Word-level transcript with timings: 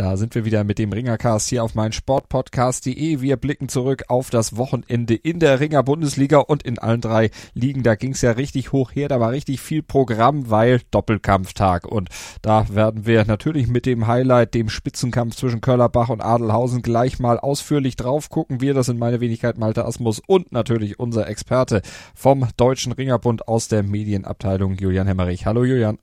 Da 0.00 0.16
sind 0.16 0.34
wir 0.34 0.46
wieder 0.46 0.64
mit 0.64 0.78
dem 0.78 0.94
Ringercast 0.94 1.50
hier 1.50 1.62
auf 1.62 1.74
mein 1.74 1.92
Sportpodcast.de. 1.92 3.20
Wir 3.20 3.36
blicken 3.36 3.68
zurück 3.68 4.04
auf 4.08 4.30
das 4.30 4.56
Wochenende 4.56 5.14
in 5.14 5.40
der 5.40 5.60
Ringer 5.60 5.82
Bundesliga 5.82 6.38
und 6.38 6.62
in 6.62 6.78
allen 6.78 7.02
drei 7.02 7.28
Ligen. 7.52 7.82
Da 7.82 7.96
ging 7.96 8.12
es 8.12 8.22
ja 8.22 8.30
richtig 8.30 8.72
hoch 8.72 8.92
her, 8.94 9.08
da 9.08 9.20
war 9.20 9.30
richtig 9.32 9.60
viel 9.60 9.82
Programm, 9.82 10.48
weil 10.48 10.80
Doppelkampftag. 10.90 11.86
Und 11.86 12.08
da 12.40 12.74
werden 12.74 13.04
wir 13.04 13.26
natürlich 13.26 13.68
mit 13.68 13.84
dem 13.84 14.06
Highlight, 14.06 14.54
dem 14.54 14.70
Spitzenkampf 14.70 15.36
zwischen 15.36 15.60
Köllerbach 15.60 16.08
und 16.08 16.22
Adelhausen 16.22 16.80
gleich 16.80 17.18
mal 17.18 17.38
ausführlich 17.38 17.94
drauf 17.94 18.30
gucken. 18.30 18.62
Wir, 18.62 18.72
das 18.72 18.86
sind 18.86 18.98
meine 18.98 19.20
Wenigkeit 19.20 19.58
Malte 19.58 19.84
Asmus 19.84 20.22
und 20.26 20.50
natürlich 20.50 20.98
unser 20.98 21.28
Experte 21.28 21.82
vom 22.14 22.48
Deutschen 22.56 22.92
Ringerbund 22.92 23.48
aus 23.48 23.68
der 23.68 23.82
Medienabteilung 23.82 24.76
Julian 24.76 25.08
Hemmerich. 25.08 25.44
Hallo 25.44 25.62
Julian. 25.62 25.98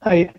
Hi. 0.00 0.30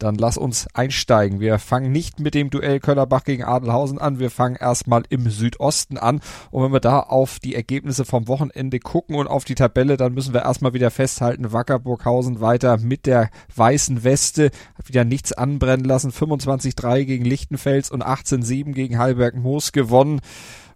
Dann 0.00 0.14
lass 0.14 0.38
uns 0.38 0.66
einsteigen. 0.72 1.40
Wir 1.40 1.58
fangen 1.58 1.92
nicht 1.92 2.20
mit 2.20 2.34
dem 2.34 2.48
Duell 2.48 2.80
Köllerbach 2.80 3.22
gegen 3.22 3.44
Adelhausen 3.44 3.98
an. 3.98 4.18
Wir 4.18 4.30
fangen 4.30 4.56
erstmal 4.56 5.02
im 5.10 5.28
Südosten 5.28 5.98
an. 5.98 6.22
Und 6.50 6.64
wenn 6.64 6.72
wir 6.72 6.80
da 6.80 7.00
auf 7.00 7.38
die 7.38 7.54
Ergebnisse 7.54 8.06
vom 8.06 8.26
Wochenende 8.26 8.80
gucken 8.80 9.14
und 9.14 9.26
auf 9.26 9.44
die 9.44 9.54
Tabelle, 9.54 9.98
dann 9.98 10.14
müssen 10.14 10.32
wir 10.32 10.40
erstmal 10.42 10.72
wieder 10.72 10.90
festhalten, 10.90 11.52
Wackerburghausen 11.52 12.40
weiter 12.40 12.78
mit 12.78 13.04
der 13.04 13.28
weißen 13.54 14.02
Weste, 14.02 14.50
hat 14.74 14.88
wieder 14.88 15.04
nichts 15.04 15.34
anbrennen 15.34 15.84
lassen. 15.84 16.12
25-3 16.12 17.04
gegen 17.04 17.26
Lichtenfels 17.26 17.90
und 17.90 18.02
18-7 18.02 18.72
gegen 18.72 18.98
Heilberg 18.98 19.36
Moos 19.36 19.70
gewonnen. 19.72 20.22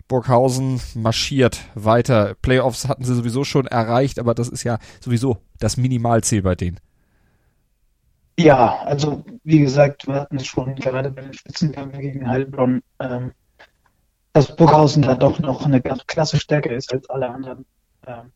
Burghausen 0.06 0.82
marschiert 0.94 1.62
weiter. 1.74 2.34
Playoffs 2.42 2.88
hatten 2.88 3.04
sie 3.04 3.14
sowieso 3.14 3.42
schon 3.44 3.66
erreicht, 3.66 4.18
aber 4.18 4.34
das 4.34 4.50
ist 4.50 4.64
ja 4.64 4.78
sowieso 5.00 5.38
das 5.58 5.78
Minimalziel 5.78 6.42
bei 6.42 6.54
denen. 6.54 6.78
Ja, 8.38 8.82
also 8.82 9.24
wie 9.44 9.60
gesagt, 9.60 10.06
wir 10.08 10.14
hatten 10.14 10.36
es 10.36 10.46
schon 10.46 10.74
gerade 10.74 11.10
bei 11.10 11.22
den 11.22 11.34
Spitzenkampf 11.34 11.96
gegen 11.98 12.28
Heilbronn, 12.28 12.82
ähm, 12.98 13.32
dass 14.32 14.56
Burghausen 14.56 15.02
da 15.02 15.14
doch 15.14 15.38
noch 15.38 15.64
eine 15.64 15.80
ganz 15.80 16.04
klasse 16.06 16.40
stärker 16.40 16.72
ist 16.72 16.92
als 16.92 17.08
alle 17.08 17.28
anderen. 17.28 17.64
Ähm, 18.06 18.32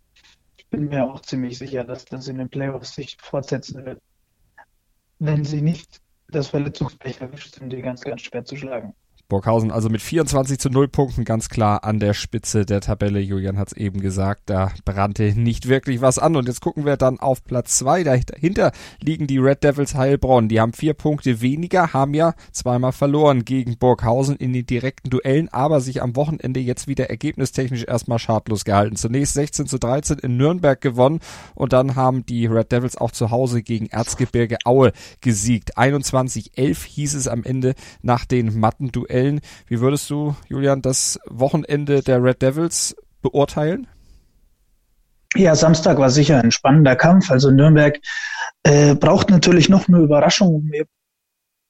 ich 0.56 0.66
bin 0.68 0.88
mir 0.88 1.04
auch 1.04 1.20
ziemlich 1.22 1.58
sicher, 1.58 1.82
dass 1.82 2.04
das 2.04 2.28
in 2.28 2.38
den 2.38 2.48
Playoffs 2.48 2.94
sich 2.94 3.16
fortsetzen 3.20 3.84
wird. 3.84 4.00
Wenn 5.18 5.44
sie 5.44 5.62
nicht 5.62 6.00
das 6.28 6.48
Verletzungspech 6.48 7.20
erwischt, 7.20 7.56
sind 7.56 7.70
die 7.70 7.82
ganz, 7.82 8.02
ganz 8.02 8.20
schwer 8.22 8.44
zu 8.44 8.56
schlagen. 8.56 8.94
Burghausen 9.28 9.70
also 9.70 9.90
mit 9.90 10.00
24 10.00 10.58
zu 10.58 10.70
0 10.70 10.88
Punkten 10.88 11.24
ganz 11.26 11.50
klar 11.50 11.84
an 11.84 12.00
der 12.00 12.14
Spitze 12.14 12.64
der 12.64 12.80
Tabelle. 12.80 13.20
Julian 13.20 13.58
hat 13.58 13.68
es 13.68 13.76
eben 13.76 14.00
gesagt, 14.00 14.44
da 14.46 14.72
brannte 14.86 15.38
nicht 15.38 15.68
wirklich 15.68 16.00
was 16.00 16.18
an. 16.18 16.34
Und 16.34 16.48
jetzt 16.48 16.62
gucken 16.62 16.86
wir 16.86 16.96
dann 16.96 17.20
auf 17.20 17.44
Platz 17.44 17.76
zwei. 17.76 18.04
Dahinter 18.04 18.72
liegen 19.02 19.26
die 19.26 19.36
Red 19.36 19.62
Devils 19.62 19.94
Heilbronn. 19.94 20.48
Die 20.48 20.60
haben 20.60 20.72
vier 20.72 20.94
Punkte 20.94 21.42
weniger, 21.42 21.92
haben 21.92 22.14
ja 22.14 22.32
zweimal 22.52 22.92
verloren 22.92 23.44
gegen 23.44 23.76
Burghausen 23.76 24.36
in 24.36 24.54
den 24.54 24.64
direkten 24.64 25.10
Duellen, 25.10 25.50
aber 25.50 25.82
sich 25.82 26.00
am 26.00 26.16
Wochenende 26.16 26.60
jetzt 26.60 26.88
wieder 26.88 27.10
ergebnistechnisch 27.10 27.84
erstmal 27.84 28.18
schadlos 28.18 28.64
gehalten. 28.64 28.96
Zunächst 28.96 29.34
16 29.34 29.66
zu 29.66 29.78
13 29.78 30.20
in 30.20 30.38
Nürnberg 30.38 30.80
gewonnen 30.80 31.20
und 31.54 31.74
dann 31.74 31.96
haben 31.96 32.24
die 32.24 32.46
Red 32.46 32.72
Devils 32.72 32.96
auch 32.96 33.10
zu 33.10 33.30
Hause 33.30 33.62
gegen 33.62 33.88
Erzgebirge 33.88 34.56
Aue 34.64 34.92
gesiegt. 35.20 35.76
21-11 35.76 36.86
hieß 36.86 37.12
es 37.12 37.28
am 37.28 37.44
Ende 37.44 37.74
nach 38.00 38.24
den 38.24 38.58
matten 38.58 38.90
Duellen. 39.18 39.40
Wie 39.66 39.80
würdest 39.80 40.08
du, 40.10 40.36
Julian, 40.48 40.82
das 40.82 41.18
Wochenende 41.26 42.02
der 42.02 42.22
Red 42.22 42.42
Devils 42.42 42.96
beurteilen? 43.20 43.86
Ja, 45.34 45.54
Samstag 45.54 45.98
war 45.98 46.10
sicher 46.10 46.40
ein 46.40 46.52
spannender 46.52 46.96
Kampf. 46.96 47.30
Also 47.30 47.50
Nürnberg 47.50 47.98
äh, 48.62 48.94
braucht 48.94 49.30
natürlich 49.30 49.68
noch 49.68 49.88
eine 49.88 49.98
Überraschung, 49.98 50.54
um 50.54 50.72
ihr, 50.72 50.86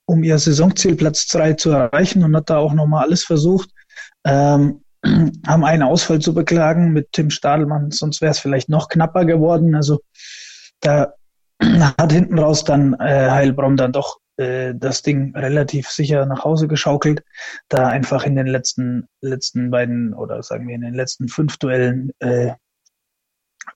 um 0.07 0.23
ihr 0.23 0.39
Saisonziel 0.39 0.95
Platz 0.95 1.27
3 1.29 1.55
zu 1.55 1.71
erreichen 1.71 2.23
und 2.23 2.37
hat 2.37 2.51
da 2.51 2.59
auch 2.59 2.73
nochmal 2.73 3.05
alles 3.05 3.25
versucht. 3.25 3.71
Ähm, 4.25 4.83
haben 5.47 5.65
einen 5.65 5.83
Ausfall 5.83 6.21
zu 6.21 6.35
beklagen 6.35 6.93
mit 6.93 7.13
Tim 7.13 7.31
Stadelmann, 7.31 7.91
sonst 7.91 8.21
wäre 8.21 8.33
es 8.33 8.39
vielleicht 8.39 8.69
noch 8.69 8.89
knapper 8.89 9.25
geworden. 9.25 9.75
Also 9.75 10.01
da 10.81 11.15
hat 11.63 12.13
hinten 12.13 12.39
raus 12.39 12.65
dann 12.65 12.95
äh, 12.95 13.31
Heilbronn 13.31 13.77
dann 13.77 13.93
doch 13.93 14.19
äh, 14.39 14.75
das 14.75 15.03
Ding 15.03 15.37
relativ 15.37 15.89
sicher 15.89 16.25
nach 16.25 16.45
Hause 16.45 16.69
geschaukelt, 16.69 17.23
da 17.69 17.89
einfach 17.89 18.25
in 18.25 18.37
den 18.37 18.47
letzten, 18.47 19.09
letzten 19.21 19.71
beiden 19.71 20.15
oder 20.15 20.43
sagen 20.43 20.69
wir 20.69 20.75
in 20.75 20.83
den 20.83 20.95
letzten 20.95 21.29
fünf 21.29 21.57
Duellen 21.59 22.13
äh, 22.21 22.53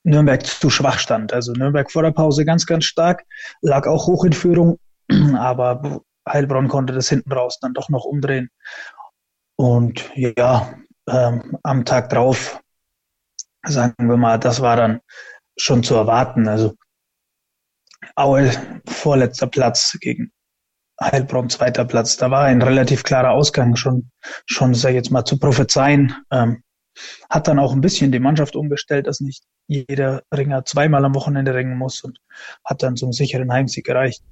Nürnberg 0.03 0.45
zu 0.45 0.69
schwach 0.69 0.99
stand. 0.99 1.33
Also 1.33 1.51
Nürnberg 1.53 1.91
vor 1.91 2.03
der 2.03 2.11
Pause 2.11 2.45
ganz, 2.45 2.65
ganz 2.65 2.85
stark, 2.85 3.23
lag 3.61 3.85
auch 3.87 4.07
hoch 4.07 4.23
in 4.23 4.33
Führung, 4.33 4.79
aber 5.37 6.01
Heilbronn 6.27 6.69
konnte 6.69 6.93
das 6.93 7.09
hinten 7.09 7.33
raus 7.33 7.59
dann 7.59 7.73
doch 7.73 7.89
noch 7.89 8.05
umdrehen. 8.05 8.49
Und 9.57 10.09
ja, 10.15 10.73
ähm, 11.09 11.57
am 11.63 11.85
Tag 11.85 12.09
drauf, 12.09 12.61
sagen 13.65 13.93
wir 13.99 14.17
mal, 14.17 14.39
das 14.39 14.61
war 14.61 14.77
dann 14.77 15.01
schon 15.57 15.83
zu 15.83 15.95
erwarten. 15.95 16.47
Also 16.47 16.73
Aue 18.15 18.51
vorletzter 18.87 19.47
Platz 19.47 19.97
gegen 19.99 20.31
Heilbronn 21.01 21.49
zweiter 21.49 21.85
Platz. 21.85 22.17
Da 22.17 22.31
war 22.31 22.43
ein 22.43 22.61
relativ 22.61 23.03
klarer 23.03 23.31
Ausgang 23.31 23.75
schon, 23.75 24.11
schon 24.45 24.73
sag 24.73 24.89
ich 24.89 24.95
jetzt 24.95 25.11
mal 25.11 25.25
zu 25.25 25.37
prophezeien. 25.37 26.15
Ähm, 26.31 26.63
hat 27.29 27.47
dann 27.47 27.59
auch 27.59 27.73
ein 27.73 27.81
bisschen 27.81 28.11
die 28.11 28.19
Mannschaft 28.19 28.55
umgestellt, 28.55 29.07
dass 29.07 29.19
nicht 29.19 29.43
jeder 29.67 30.23
Ringer 30.33 30.65
zweimal 30.65 31.03
am 31.05 31.15
Wochenende 31.15 31.55
ringen 31.55 31.77
muss 31.77 32.03
und 32.03 32.19
hat 32.63 32.83
dann 32.83 32.95
zum 32.95 33.11
sicheren 33.11 33.51
Heimsieg 33.51 33.85
gereicht. 33.85 34.23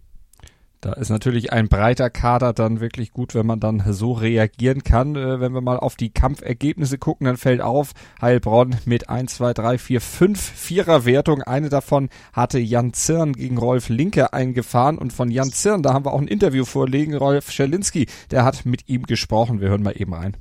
Da 0.82 0.94
ist 0.94 1.10
natürlich 1.10 1.54
ein 1.54 1.68
breiter 1.68 2.10
Kader 2.10 2.54
dann 2.54 2.80
wirklich 2.80 3.14
gut, 3.14 3.36
wenn 3.36 3.46
man 3.46 3.60
dann 3.60 3.84
so 3.92 4.14
reagieren 4.14 4.84
kann. 4.84 5.16
Äh, 5.16 5.40
wenn 5.40 5.54
wir 5.54 5.62
mal 5.62 5.78
auf 5.78 5.96
die 5.96 6.10
Kampfergebnisse 6.10 6.98
gucken, 6.98 7.26
dann 7.26 7.38
fällt 7.38 7.62
auf, 7.62 7.92
Heilbronn 8.20 8.78
mit 8.86 9.08
1, 9.08 9.36
2, 9.36 9.54
3, 9.54 9.78
4, 9.78 10.02
5 10.02 10.42
Vierer-Wertung. 10.42 11.44
Eine 11.44 11.70
davon 11.70 12.10
hatte 12.34 12.58
Jan 12.58 12.94
Zirn 12.94 13.34
gegen 13.34 13.60
Rolf 13.60 13.90
Linke 13.90 14.34
eingefahren 14.34 14.98
und 14.98 15.14
von 15.14 15.30
Jan 15.30 15.52
Zirn, 15.52 15.84
da 15.84 15.94
haben 15.94 16.04
wir 16.04 16.14
auch 16.14 16.20
ein 16.20 16.28
Interview 16.28 16.66
vorlegen, 16.66 17.14
Rolf 17.16 17.52
Scherlinski, 17.52 18.08
der 18.32 18.44
hat 18.44 18.66
mit 18.66 18.90
ihm 18.90 19.04
gesprochen. 19.04 19.62
Wir 19.62 19.70
hören 19.70 19.84
mal 19.84 19.94
eben 19.96 20.16
rein. 20.16 20.36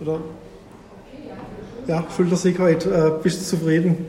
Oder? 0.00 0.20
Ja, 1.86 2.06
Schultersicherheit, 2.16 2.86
äh, 2.86 3.10
bist 3.22 3.42
du 3.42 3.58
zufrieden? 3.58 4.06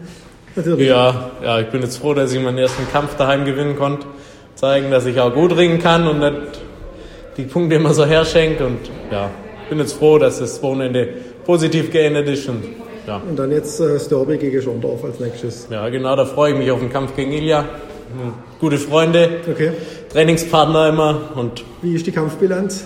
Natürlich. 0.56 0.88
Ja, 0.88 1.32
ja, 1.44 1.60
ich 1.60 1.68
bin 1.72 1.82
jetzt 1.82 1.98
froh, 1.98 2.14
dass 2.14 2.32
ich 2.32 2.42
meinen 2.42 2.58
ersten 2.58 2.90
Kampf 2.90 3.16
daheim 3.18 3.44
gewinnen 3.44 3.76
konnte 3.76 4.08
zeigen, 4.56 4.92
dass 4.92 5.06
ich 5.06 5.20
auch 5.20 5.34
gut 5.34 5.56
ringen 5.58 5.80
kann 5.80 6.08
und 6.08 6.20
nicht 6.20 6.62
die 7.38 7.44
Punkte 7.44 7.76
immer 7.76 7.94
so 7.94 8.06
herschenke. 8.06 8.66
Und 8.66 8.80
ja, 9.12 9.30
bin 9.70 9.80
jetzt 9.80 9.94
froh, 9.94 10.18
dass 10.18 10.40
das 10.40 10.62
Wochenende 10.62 11.08
positiv 11.46 11.92
geendet 11.92 12.28
ist. 12.28 12.48
Und, 12.48 12.64
ja. 13.08 13.22
und 13.28 13.38
dann 13.38 13.52
jetzt 13.52 13.80
äh, 13.80 13.98
Derby 14.10 14.38
gegen 14.38 14.62
Schondorf 14.62 15.04
als 15.04 15.20
nächstes. 15.20 15.68
Ja, 15.70 15.88
genau, 15.90 16.16
da 16.16 16.26
freue 16.26 16.54
ich 16.54 16.58
mich 16.58 16.72
auf 16.72 16.80
den 16.80 16.92
Kampf 16.92 17.16
gegen 17.16 17.32
Ilja. 17.32 17.66
Gute 18.60 18.78
Freunde, 18.78 19.40
okay. 19.50 19.72
Trainingspartner 20.12 20.90
immer. 20.90 21.32
Und 21.36 21.64
Wie 21.82 21.96
ist 21.96 22.06
die 22.06 22.12
Kampfbilanz? 22.12 22.86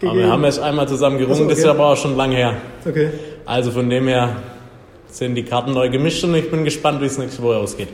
Gegen 0.00 0.14
wir 0.16 0.30
haben 0.30 0.44
jetzt 0.44 0.60
einmal 0.60 0.86
zusammen 0.88 1.18
gerungen, 1.18 1.36
so, 1.36 1.44
okay. 1.44 1.50
das 1.50 1.58
ist 1.60 1.66
aber 1.66 1.88
auch 1.88 1.96
schon 1.96 2.16
lange 2.16 2.36
her. 2.36 2.56
Okay. 2.86 3.10
Also 3.44 3.70
von 3.70 3.90
dem 3.90 4.08
her 4.08 4.36
sind 5.08 5.34
die 5.34 5.44
Karten 5.44 5.72
neu 5.72 5.88
gemischt 5.88 6.24
und 6.24 6.34
ich 6.34 6.50
bin 6.50 6.64
gespannt, 6.64 7.00
wie 7.00 7.06
es 7.06 7.18
nächste 7.18 7.42
Woche 7.42 7.56
ausgeht. 7.56 7.88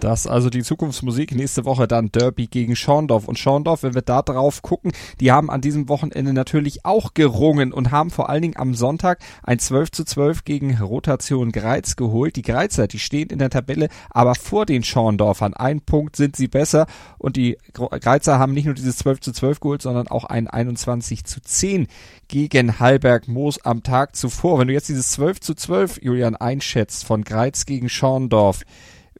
Das 0.00 0.26
also 0.26 0.48
die 0.48 0.62
Zukunftsmusik. 0.62 1.34
Nächste 1.34 1.66
Woche 1.66 1.86
dann 1.86 2.10
Derby 2.10 2.46
gegen 2.46 2.74
Schorndorf. 2.74 3.28
Und 3.28 3.38
Schorndorf, 3.38 3.82
wenn 3.82 3.94
wir 3.94 4.00
da 4.00 4.22
drauf 4.22 4.62
gucken, 4.62 4.92
die 5.20 5.30
haben 5.30 5.50
an 5.50 5.60
diesem 5.60 5.90
Wochenende 5.90 6.32
natürlich 6.32 6.86
auch 6.86 7.12
gerungen 7.12 7.70
und 7.70 7.90
haben 7.90 8.08
vor 8.08 8.30
allen 8.30 8.40
Dingen 8.40 8.56
am 8.56 8.72
Sonntag 8.72 9.18
ein 9.42 9.58
12 9.58 9.92
zu 9.92 10.04
12 10.04 10.44
gegen 10.44 10.78
Rotation 10.78 11.52
Greiz 11.52 11.96
geholt. 11.96 12.36
Die 12.36 12.42
Greizer, 12.42 12.86
die 12.86 12.98
stehen 12.98 13.28
in 13.28 13.38
der 13.38 13.50
Tabelle, 13.50 13.88
aber 14.08 14.34
vor 14.34 14.64
den 14.64 14.82
Schorndorfern. 14.82 15.52
Ein 15.52 15.82
Punkt 15.82 16.16
sind 16.16 16.34
sie 16.34 16.48
besser 16.48 16.86
und 17.18 17.36
die 17.36 17.58
Greizer 17.74 18.38
haben 18.38 18.54
nicht 18.54 18.64
nur 18.64 18.74
dieses 18.74 18.96
12 18.96 19.20
zu 19.20 19.32
12 19.32 19.60
geholt, 19.60 19.82
sondern 19.82 20.08
auch 20.08 20.24
ein 20.24 20.48
21 20.48 21.24
zu 21.24 21.42
10 21.42 21.88
gegen 22.26 22.80
Hallberg 22.80 23.28
Moos 23.28 23.62
am 23.66 23.82
Tag 23.82 24.16
zuvor. 24.16 24.58
Wenn 24.58 24.68
du 24.68 24.72
jetzt 24.72 24.88
dieses 24.88 25.10
12 25.10 25.40
zu 25.40 25.54
12, 25.54 26.00
Julian, 26.02 26.36
einschätzt 26.36 27.04
von 27.04 27.22
Greiz 27.22 27.66
gegen 27.66 27.90
Schorndorf, 27.90 28.62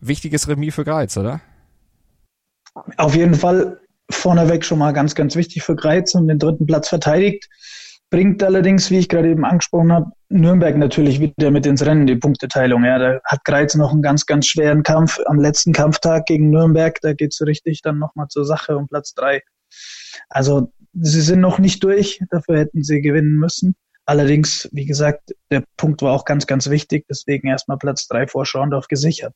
wichtiges 0.00 0.49
Remis 0.49 0.75
für 0.75 0.85
Greiz, 0.85 1.17
oder? 1.17 1.41
Auf 2.97 3.14
jeden 3.14 3.35
Fall 3.35 3.81
vorneweg 4.11 4.64
schon 4.64 4.79
mal 4.79 4.93
ganz, 4.93 5.14
ganz 5.14 5.37
wichtig 5.37 5.62
für 5.62 5.76
Greiz 5.76 6.14
und 6.14 6.29
den 6.29 6.38
dritten 6.38 6.67
Platz 6.67 6.88
verteidigt. 6.88 7.49
bringt 8.11 8.43
allerdings, 8.43 8.91
wie 8.91 8.99
ich 8.99 9.08
gerade 9.08 9.31
eben 9.31 9.44
angesprochen 9.44 9.93
habe, 9.93 10.11
Nürnberg 10.29 10.76
natürlich 10.76 11.20
wieder 11.20 11.50
mit 11.50 11.64
ins 11.64 11.85
Rennen, 11.85 12.06
die 12.06 12.17
Punkteteilung. 12.17 12.85
Ja, 12.85 12.99
da 12.99 13.20
hat 13.25 13.44
Greiz 13.44 13.75
noch 13.76 13.93
einen 13.93 14.02
ganz, 14.02 14.26
ganz 14.26 14.47
schweren 14.47 14.82
Kampf 14.82 15.19
am 15.26 15.38
letzten 15.38 15.73
Kampftag 15.73 16.26
gegen 16.26 16.50
Nürnberg. 16.50 16.99
Da 17.02 17.12
geht 17.12 17.32
es 17.32 17.41
richtig 17.47 17.82
dann 17.82 17.99
nochmal 17.99 18.29
zur 18.29 18.44
Sache 18.44 18.76
um 18.76 18.88
Platz 18.88 19.14
drei. 19.14 19.43
Also 20.29 20.73
sie 20.93 21.20
sind 21.20 21.41
noch 21.41 21.58
nicht 21.58 21.82
durch, 21.85 22.20
dafür 22.31 22.58
hätten 22.58 22.82
sie 22.82 23.00
gewinnen 23.00 23.37
müssen. 23.37 23.76
Allerdings, 24.06 24.69
wie 24.73 24.87
gesagt, 24.87 25.32
der 25.52 25.62
Punkt 25.76 26.02
war 26.02 26.12
auch 26.12 26.25
ganz, 26.25 26.49
ganz 26.49 26.69
wichtig, 26.69 27.06
deswegen 27.08 27.47
erstmal 27.47 27.79
Platz 27.79 28.08
drei 28.08 28.26
vor 28.26 28.44
Schorndorf 28.44 28.88
gesichert. 28.88 29.35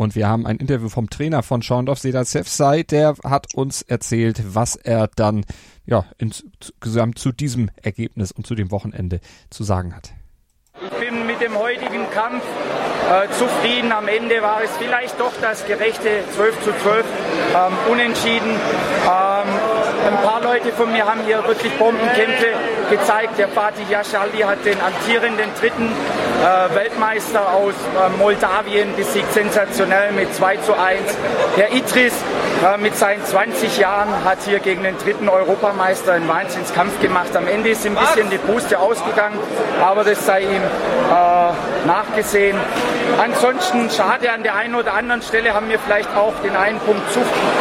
Und 0.00 0.14
wir 0.14 0.28
haben 0.28 0.46
ein 0.46 0.56
Interview 0.56 0.88
vom 0.88 1.10
Trainer 1.10 1.42
von 1.42 1.60
Schorndorf, 1.60 1.98
Sedat 1.98 2.26
Sefsai, 2.26 2.84
der 2.84 3.16
hat 3.22 3.54
uns 3.54 3.82
erzählt, 3.82 4.42
was 4.54 4.76
er 4.76 5.10
dann 5.14 5.44
ja 5.84 6.06
insgesamt 6.16 7.18
zu 7.18 7.32
diesem 7.32 7.68
Ergebnis 7.82 8.32
und 8.32 8.46
zu 8.46 8.54
dem 8.54 8.70
Wochenende 8.70 9.20
zu 9.50 9.62
sagen 9.62 9.94
hat. 9.94 10.14
Ich 10.82 11.06
bin 11.06 11.26
mit 11.26 11.42
dem 11.42 11.54
heutigen 11.54 12.08
Kampf 12.14 12.42
äh, 13.10 13.30
zufrieden. 13.32 13.92
Am 13.92 14.08
Ende 14.08 14.40
war 14.40 14.62
es 14.64 14.70
vielleicht 14.78 15.20
doch 15.20 15.34
das 15.42 15.66
gerechte 15.66 16.24
12 16.34 16.64
zu 16.64 16.70
12 16.82 17.04
ähm, 17.54 17.92
unentschieden. 17.92 18.48
Ähm, 19.04 19.79
ein 20.06 20.16
paar 20.22 20.40
Leute 20.42 20.72
von 20.72 20.92
mir 20.92 21.04
haben 21.04 21.20
hier 21.26 21.42
wirklich 21.46 21.72
Bombenkämpfe 21.78 22.48
gezeigt. 22.90 23.38
Der 23.38 23.48
Fatih 23.48 23.84
Yashaldi 23.90 24.38
hat 24.38 24.64
den 24.64 24.80
amtierenden 24.80 25.50
dritten 25.58 25.90
äh, 25.90 26.74
Weltmeister 26.74 27.52
aus 27.52 27.74
äh, 27.74 28.18
Moldawien 28.18 28.94
besiegt, 28.96 29.32
sensationell 29.32 30.12
mit 30.12 30.34
2 30.34 30.56
zu 30.58 30.78
1. 30.78 31.00
Der 31.56 31.72
Idris 31.72 32.14
mit 32.78 32.94
seinen 32.94 33.24
20 33.24 33.78
Jahren 33.78 34.24
hat 34.24 34.38
hier 34.44 34.58
gegen 34.58 34.82
den 34.82 34.96
dritten 34.98 35.28
Europameister 35.28 36.12
einen 36.12 36.28
Wahnsinnskampf 36.28 37.00
gemacht. 37.00 37.34
Am 37.34 37.48
Ende 37.48 37.70
ist 37.70 37.86
ein 37.86 37.94
bisschen 37.94 38.28
die 38.28 38.38
Puste 38.38 38.78
ausgegangen, 38.78 39.38
aber 39.82 40.04
das 40.04 40.26
sei 40.26 40.42
ihm 40.42 40.62
äh, 40.62 41.86
nachgesehen. 41.86 42.58
Ansonsten 43.18 43.88
schade 43.90 44.30
an 44.30 44.42
der 44.42 44.56
einen 44.56 44.74
oder 44.74 44.92
anderen 44.94 45.22
Stelle 45.22 45.54
haben 45.54 45.68
wir 45.70 45.78
vielleicht 45.78 46.14
auch 46.14 46.34
den 46.44 46.54
einen 46.54 46.78
Punkt 46.80 47.10
zu 47.12 47.20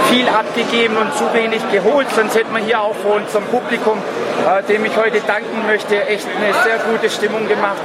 viel 0.09 0.27
abgegeben 0.27 0.97
und 0.97 1.15
zu 1.15 1.33
wenig 1.33 1.61
geholt. 1.71 2.07
Sonst 2.13 2.35
hätten 2.35 2.53
wir 2.53 2.61
hier 2.61 2.81
auch 2.81 2.95
vor 2.95 3.15
unserem 3.15 3.45
Publikum, 3.45 3.97
äh, 3.97 4.63
dem 4.63 4.83
ich 4.83 4.95
heute 4.97 5.21
danken 5.21 5.65
möchte, 5.65 6.05
echt 6.07 6.27
eine 6.27 6.53
sehr 6.63 6.77
gute 6.91 7.09
Stimmung 7.09 7.47
gemacht. 7.47 7.81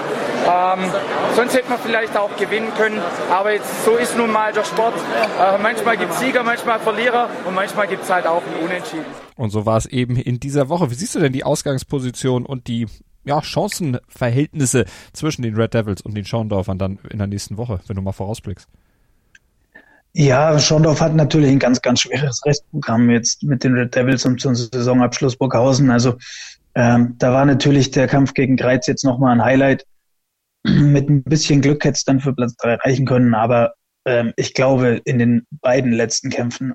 Ähm, 0.46 0.81
sonst 1.37 1.55
hätte 1.55 1.70
man 1.70 1.79
vielleicht 1.79 2.17
auch 2.17 2.37
gewinnen 2.37 2.69
können, 2.76 3.00
aber 3.31 3.52
jetzt, 3.52 3.85
so 3.85 3.96
ist 3.96 4.17
nun 4.17 4.31
mal 4.31 4.52
der 4.52 4.64
Sport. 4.64 4.94
Äh, 4.94 5.58
manchmal 5.62 5.96
gibt 5.96 6.12
es 6.12 6.20
Sieger, 6.20 6.43
manchmal 6.43 6.79
Verlierer 6.81 7.29
und 7.46 7.55
manchmal 7.55 7.88
gibt 7.88 8.02
es 8.02 8.11
halt 8.11 8.26
auch 8.26 8.43
ein 8.43 8.64
Unentschieden. 8.64 9.06
Und 9.37 9.50
so 9.50 9.64
war 9.64 9.79
es 9.79 9.87
eben 9.87 10.17
in 10.17 10.41
dieser 10.41 10.69
Woche. 10.69 10.91
Wie 10.91 10.94
siehst 10.94 11.14
du 11.14 11.20
denn 11.20 11.32
die 11.32 11.44
Ausgangsposition 11.44 12.44
und 12.44 12.69
die 12.69 12.87
ja, 13.25 13.43
Chancenverhältnisse 13.43 14.85
zwischen 15.12 15.43
den 15.43 15.55
Red 15.55 15.73
Devils 15.73 16.02
und 16.02 16.14
den 16.14 16.26
Schorndorfern 16.26 16.79
dann 16.79 16.99
in 17.11 17.19
der 17.19 17.26
nächsten 17.26 17.56
Woche, 17.56 17.81
wenn 17.87 17.96
du 17.96 18.02
mal 18.02 18.12
vorausblickst? 18.12 18.69
Ja, 20.12 20.58
Schorndorf 20.58 21.00
hat 21.00 21.14
natürlich 21.14 21.50
ein 21.50 21.58
ganz, 21.58 21.82
ganz 21.82 22.00
schweres 22.00 22.41
Restprogramm 22.44 23.11
jetzt 23.11 23.43
mit 23.43 23.64
den 23.64 23.75
Red 23.75 23.94
Devils 23.94 24.25
und 24.25 24.41
zum 24.41 24.55
Saisonabschluss 24.55 25.37
Burghausen. 25.37 25.91
Also 25.91 26.14
ähm, 26.75 27.14
da 27.19 27.32
war 27.32 27.44
natürlich 27.44 27.91
der 27.91 28.06
Kampf 28.06 28.35
gegen 28.35 28.56
Greiz 28.56 28.87
jetzt 28.87 29.05
nochmal 29.05 29.32
ein 29.32 29.44
Highlight. 29.44 29.87
Mit 30.66 31.08
ein 31.08 31.22
bisschen 31.22 31.61
Glück 31.61 31.84
hätte 31.84 31.96
es 31.96 32.05
dann 32.05 32.20
für 32.20 32.34
Platz 32.34 32.56
drei 32.56 32.75
reichen 32.76 33.06
können, 33.06 33.34
aber 33.34 33.75
ähm, 34.06 34.32
ich 34.37 34.55
glaube, 34.55 35.00
in 35.05 35.19
den 35.19 35.46
beiden 35.50 35.93
letzten 35.93 36.31
Kämpfen 36.31 36.75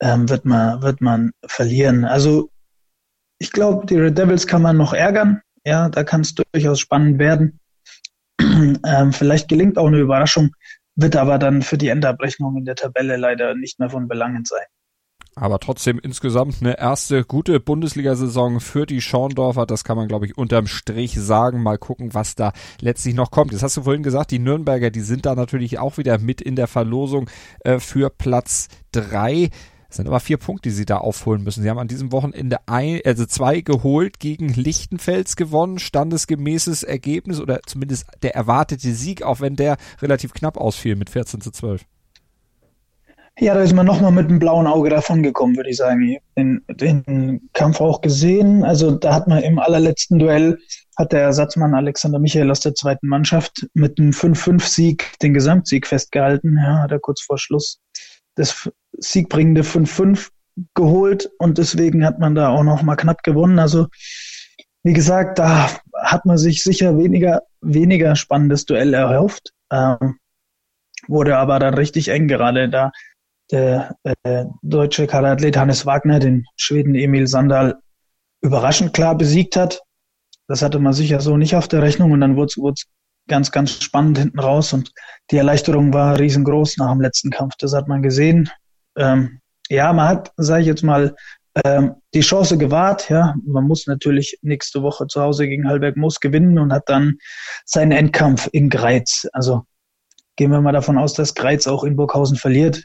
ähm, 0.00 0.28
wird, 0.28 0.44
man, 0.44 0.82
wird 0.82 1.00
man 1.00 1.32
verlieren. 1.46 2.04
Also 2.04 2.50
ich 3.38 3.52
glaube, 3.52 3.86
die 3.86 3.96
Red 3.96 4.18
Devils 4.18 4.46
kann 4.46 4.62
man 4.62 4.76
noch 4.76 4.92
ärgern. 4.92 5.40
Ja, 5.64 5.88
da 5.88 6.04
kann 6.04 6.22
es 6.22 6.34
durchaus 6.34 6.80
spannend 6.80 7.18
werden. 7.18 7.60
ähm, 8.40 9.12
vielleicht 9.12 9.48
gelingt 9.48 9.78
auch 9.78 9.86
eine 9.86 9.98
Überraschung, 9.98 10.54
wird 10.96 11.16
aber 11.16 11.38
dann 11.38 11.62
für 11.62 11.78
die 11.78 11.88
Endabrechnung 11.88 12.56
in 12.56 12.64
der 12.64 12.74
Tabelle 12.74 13.16
leider 13.16 13.54
nicht 13.54 13.78
mehr 13.78 13.90
von 13.90 14.08
Belangen 14.08 14.44
sein. 14.44 14.66
Aber 15.36 15.58
trotzdem 15.58 15.98
insgesamt 15.98 16.56
eine 16.60 16.78
erste 16.78 17.24
gute 17.24 17.58
Bundesliga-Saison 17.58 18.60
für 18.60 18.86
die 18.86 19.00
Schorndorfer. 19.00 19.66
Das 19.66 19.82
kann 19.82 19.96
man, 19.96 20.06
glaube 20.06 20.26
ich, 20.26 20.38
unterm 20.38 20.68
Strich 20.68 21.14
sagen. 21.18 21.62
Mal 21.62 21.78
gucken, 21.78 22.14
was 22.14 22.36
da 22.36 22.52
letztlich 22.80 23.14
noch 23.14 23.32
kommt. 23.32 23.52
Jetzt 23.52 23.62
hast 23.62 23.76
du 23.76 23.82
vorhin 23.82 24.04
gesagt, 24.04 24.30
die 24.30 24.38
Nürnberger, 24.38 24.90
die 24.90 25.00
sind 25.00 25.26
da 25.26 25.34
natürlich 25.34 25.78
auch 25.78 25.98
wieder 25.98 26.18
mit 26.18 26.40
in 26.40 26.54
der 26.54 26.68
Verlosung 26.68 27.28
äh, 27.60 27.80
für 27.80 28.10
Platz 28.10 28.68
drei. 28.92 29.50
Es 29.94 29.96
sind 29.96 30.06
aber 30.08 30.20
vier 30.20 30.38
Punkte, 30.38 30.68
die 30.68 30.74
sie 30.74 30.86
da 30.86 30.98
aufholen 30.98 31.42
müssen. 31.42 31.62
Sie 31.62 31.70
haben 31.70 31.78
an 31.78 31.88
diesem 31.88 32.10
Wochenende 32.10 32.58
ein, 32.66 33.00
also 33.04 33.26
zwei 33.26 33.60
geholt, 33.60 34.18
gegen 34.18 34.48
Lichtenfels 34.48 35.36
gewonnen, 35.36 35.78
standesgemäßes 35.78 36.82
Ergebnis 36.82 37.40
oder 37.40 37.60
zumindest 37.64 38.06
der 38.22 38.34
erwartete 38.34 38.92
Sieg, 38.92 39.22
auch 39.22 39.40
wenn 39.40 39.54
der 39.56 39.76
relativ 40.00 40.32
knapp 40.32 40.56
ausfiel 40.56 40.96
mit 40.96 41.10
14 41.10 41.40
zu 41.40 41.52
12. 41.52 41.84
Ja, 43.40 43.54
da 43.54 43.62
ist 43.62 43.72
man 43.72 43.86
nochmal 43.86 44.12
mit 44.12 44.28
einem 44.28 44.38
blauen 44.38 44.68
Auge 44.68 44.90
davon 44.90 45.22
gekommen, 45.22 45.56
würde 45.56 45.70
ich 45.70 45.76
sagen. 45.76 46.18
Den, 46.38 46.64
den 46.68 47.50
Kampf 47.52 47.80
auch 47.80 48.00
gesehen. 48.00 48.62
Also 48.62 48.92
da 48.92 49.12
hat 49.12 49.26
man 49.26 49.42
im 49.42 49.58
allerletzten 49.58 50.20
Duell 50.20 50.58
hat 50.96 51.12
der 51.12 51.22
Ersatzmann 51.22 51.74
Alexander 51.74 52.20
Michael 52.20 52.50
aus 52.52 52.60
der 52.60 52.74
zweiten 52.74 53.08
Mannschaft 53.08 53.66
mit 53.74 53.98
einem 53.98 54.10
5-5-Sieg 54.10 55.18
den 55.20 55.34
Gesamtsieg 55.34 55.88
festgehalten. 55.88 56.56
Ja, 56.56 56.82
hat 56.82 56.92
er 56.92 57.00
kurz 57.00 57.22
vor 57.22 57.38
Schluss 57.38 57.80
das 58.36 58.70
siegbringende 58.98 59.62
5-5 59.62 60.28
geholt 60.74 61.28
und 61.38 61.58
deswegen 61.58 62.06
hat 62.06 62.20
man 62.20 62.36
da 62.36 62.50
auch 62.50 62.62
noch 62.62 62.82
mal 62.82 62.94
knapp 62.94 63.24
gewonnen. 63.24 63.58
Also 63.58 63.88
wie 64.84 64.92
gesagt, 64.92 65.40
da 65.40 65.70
hat 66.04 66.24
man 66.24 66.38
sich 66.38 66.62
sicher 66.62 66.96
weniger 66.96 67.42
weniger 67.64 68.14
spannendes 68.14 68.66
Duell 68.66 68.94
erhofft, 68.94 69.52
ähm, 69.72 70.18
wurde 71.08 71.36
aber 71.38 71.58
dann 71.58 71.74
richtig 71.74 72.08
eng 72.08 72.28
gerade 72.28 72.68
da 72.68 72.92
der 73.50 73.96
äh, 74.02 74.44
deutsche 74.62 75.06
Karathlet 75.06 75.56
Hannes 75.56 75.86
Wagner 75.86 76.18
den 76.18 76.44
Schweden 76.56 76.94
Emil 76.94 77.26
Sandal 77.26 77.78
überraschend 78.40 78.92
klar 78.92 79.16
besiegt 79.16 79.56
hat. 79.56 79.80
Das 80.48 80.62
hatte 80.62 80.78
man 80.78 80.92
sicher 80.92 81.20
so 81.20 81.36
nicht 81.36 81.56
auf 81.56 81.68
der 81.68 81.82
Rechnung 81.82 82.12
und 82.12 82.20
dann 82.20 82.36
wurde 82.36 82.72
es 82.72 82.84
ganz, 83.28 83.50
ganz 83.50 83.82
spannend 83.82 84.18
hinten 84.18 84.38
raus 84.38 84.72
und 84.72 84.92
die 85.30 85.38
Erleichterung 85.38 85.92
war 85.92 86.18
riesengroß 86.18 86.76
nach 86.78 86.92
dem 86.92 87.00
letzten 87.00 87.30
Kampf. 87.30 87.54
Das 87.58 87.72
hat 87.74 87.88
man 87.88 88.02
gesehen. 88.02 88.50
Ähm, 88.96 89.40
ja, 89.70 89.92
man 89.92 90.08
hat, 90.08 90.32
sage 90.36 90.62
ich 90.62 90.66
jetzt 90.66 90.82
mal, 90.82 91.14
ähm, 91.64 91.94
die 92.12 92.20
Chance 92.20 92.58
gewahrt. 92.58 93.08
Ja, 93.08 93.34
man 93.46 93.64
muss 93.64 93.86
natürlich 93.86 94.38
nächste 94.42 94.82
Woche 94.82 95.06
zu 95.06 95.22
Hause 95.22 95.48
gegen 95.48 95.68
Halberg 95.68 95.96
Moos 95.96 96.20
gewinnen 96.20 96.58
und 96.58 96.72
hat 96.72 96.88
dann 96.88 97.18
seinen 97.64 97.92
Endkampf 97.92 98.48
in 98.52 98.68
Greiz. 98.68 99.26
Also 99.32 99.62
gehen 100.36 100.50
wir 100.50 100.60
mal 100.60 100.72
davon 100.72 100.98
aus, 100.98 101.14
dass 101.14 101.34
Greiz 101.34 101.66
auch 101.66 101.84
in 101.84 101.96
Burghausen 101.96 102.36
verliert. 102.36 102.84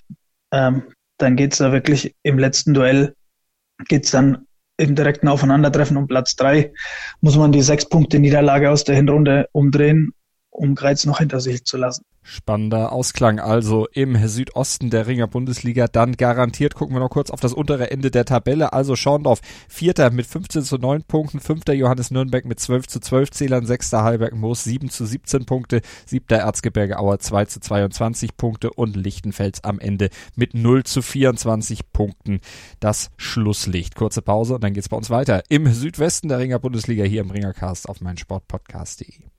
Ähm, 0.52 0.84
dann 1.18 1.36
geht's 1.36 1.58
da 1.58 1.72
wirklich 1.72 2.16
im 2.24 2.40
letzten 2.40 2.74
Duell 2.74 3.16
geht's 3.88 4.12
dann 4.12 4.46
im 4.78 4.96
direkten 4.96 5.28
Aufeinandertreffen 5.28 5.98
um 5.98 6.08
Platz 6.08 6.36
drei. 6.36 6.74
Muss 7.22 7.38
man 7.38 7.52
die 7.52 7.62
sechs 7.62 7.88
Punkte 7.88 8.20
Niederlage 8.20 8.70
aus 8.70 8.84
der 8.84 8.96
Hinrunde 8.96 9.48
umdrehen 9.52 10.14
um 10.60 10.76
Greiz 10.76 11.06
noch 11.06 11.20
hinter 11.20 11.40
sich 11.40 11.64
zu 11.64 11.78
lassen. 11.78 12.06
Spannender 12.22 12.92
Ausklang 12.92 13.40
also 13.40 13.88
im 13.94 14.28
Südosten 14.28 14.90
der 14.90 15.08
Ringer 15.08 15.28
Bundesliga. 15.28 15.88
Dann 15.88 16.14
garantiert 16.14 16.76
gucken 16.76 16.96
wir 16.96 17.00
noch 17.00 17.10
kurz 17.10 17.32
auf 17.32 17.40
das 17.40 17.54
untere 17.54 17.92
Ende 17.92 18.12
der 18.12 18.26
Tabelle. 18.26 18.74
Also 18.74 18.96
Schorndorf 18.96 19.42
Vierter 19.68 20.12
mit 20.12 20.26
15 20.28 20.64
zu 20.64 20.78
9 20.78 21.04
Punkten, 21.04 21.40
Fünfter 21.40 21.74
Johannes 21.74 22.12
Nürnberg 22.12 22.46
mit 22.46 22.60
12 22.60 22.88
zu 22.88 23.00
12 23.00 23.32
Zählern, 23.32 23.66
Sechster 23.66 24.04
Heilberg 24.04 24.36
Moos 24.36 24.64
7 24.64 24.90
zu 24.90 25.06
17 25.06 25.46
Punkte, 25.46 25.82
Siebter 26.06 26.38
Erzgebirge 26.38 27.00
Auer 27.00 27.20
2 27.20 27.46
zu 27.46 27.60
22 27.60 28.38
Punkte 28.38 28.72
und 28.72 28.96
Lichtenfels 28.96 29.64
am 29.64 29.80
Ende 29.80 30.10
mit 30.36 30.54
0 30.54 30.84
zu 30.84 31.02
24 31.02 31.92
Punkten. 31.92 32.42
Das 32.80 33.12
Schlusslicht. 33.18 33.96
Kurze 33.96 34.22
Pause 34.22 34.56
und 34.56 34.64
dann 34.64 34.74
geht's 34.74 34.90
bei 34.90 34.98
uns 34.98 35.10
weiter 35.10 35.44
im 35.50 35.72
Südwesten 35.74 36.30
der 36.30 36.40
Ringer 36.40 36.60
Bundesliga 36.60 37.04
hier 37.04 37.22
im 37.22 37.32
Ringercast 37.32 37.90
auf 37.90 38.02
meinsportpodcast.de. 38.02 39.39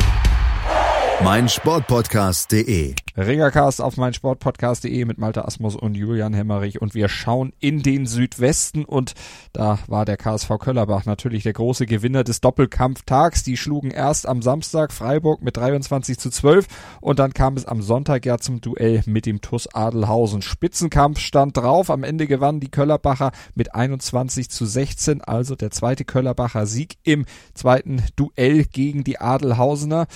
mein 1.23 1.47
Sportpodcast.de. 1.49 2.95
Ringercast 3.15 3.81
auf 3.81 3.97
mein 3.97 4.13
Sportpodcast.de 4.13 5.05
mit 5.05 5.17
Malte 5.17 5.45
Asmus 5.45 5.75
und 5.75 5.95
Julian 5.95 6.33
Hemmerich 6.33 6.81
und 6.81 6.95
wir 6.95 7.09
schauen 7.09 7.53
in 7.59 7.83
den 7.83 8.07
Südwesten 8.07 8.85
und 8.85 9.13
da 9.53 9.79
war 9.87 10.05
der 10.05 10.17
KSV 10.17 10.49
Köllerbach 10.59 11.05
natürlich 11.05 11.43
der 11.43 11.53
große 11.53 11.85
Gewinner 11.85 12.23
des 12.23 12.41
Doppelkampftags. 12.41 13.43
Die 13.43 13.57
schlugen 13.57 13.91
erst 13.91 14.27
am 14.27 14.41
Samstag 14.41 14.93
Freiburg 14.93 15.41
mit 15.41 15.57
23 15.57 16.17
zu 16.17 16.29
12 16.29 16.65
und 17.01 17.19
dann 17.19 17.33
kam 17.33 17.55
es 17.55 17.65
am 17.65 17.81
Sonntag 17.81 18.25
ja 18.25 18.37
zum 18.37 18.61
Duell 18.61 19.03
mit 19.05 19.25
dem 19.25 19.41
TUS 19.41 19.67
Adelhausen. 19.67 20.41
Spitzenkampf 20.41 21.19
stand 21.19 21.57
drauf. 21.57 21.91
Am 21.91 22.03
Ende 22.03 22.25
gewannen 22.27 22.61
die 22.61 22.71
Köllerbacher 22.71 23.31
mit 23.53 23.75
21 23.75 24.49
zu 24.49 24.65
16, 24.65 25.21
also 25.21 25.55
der 25.55 25.71
zweite 25.71 26.05
Köllerbacher 26.05 26.65
Sieg 26.65 26.97
im 27.03 27.25
zweiten 27.53 28.01
Duell 28.15 28.65
gegen 28.65 29.03
die 29.03 29.19
Adelhausener. 29.19 30.07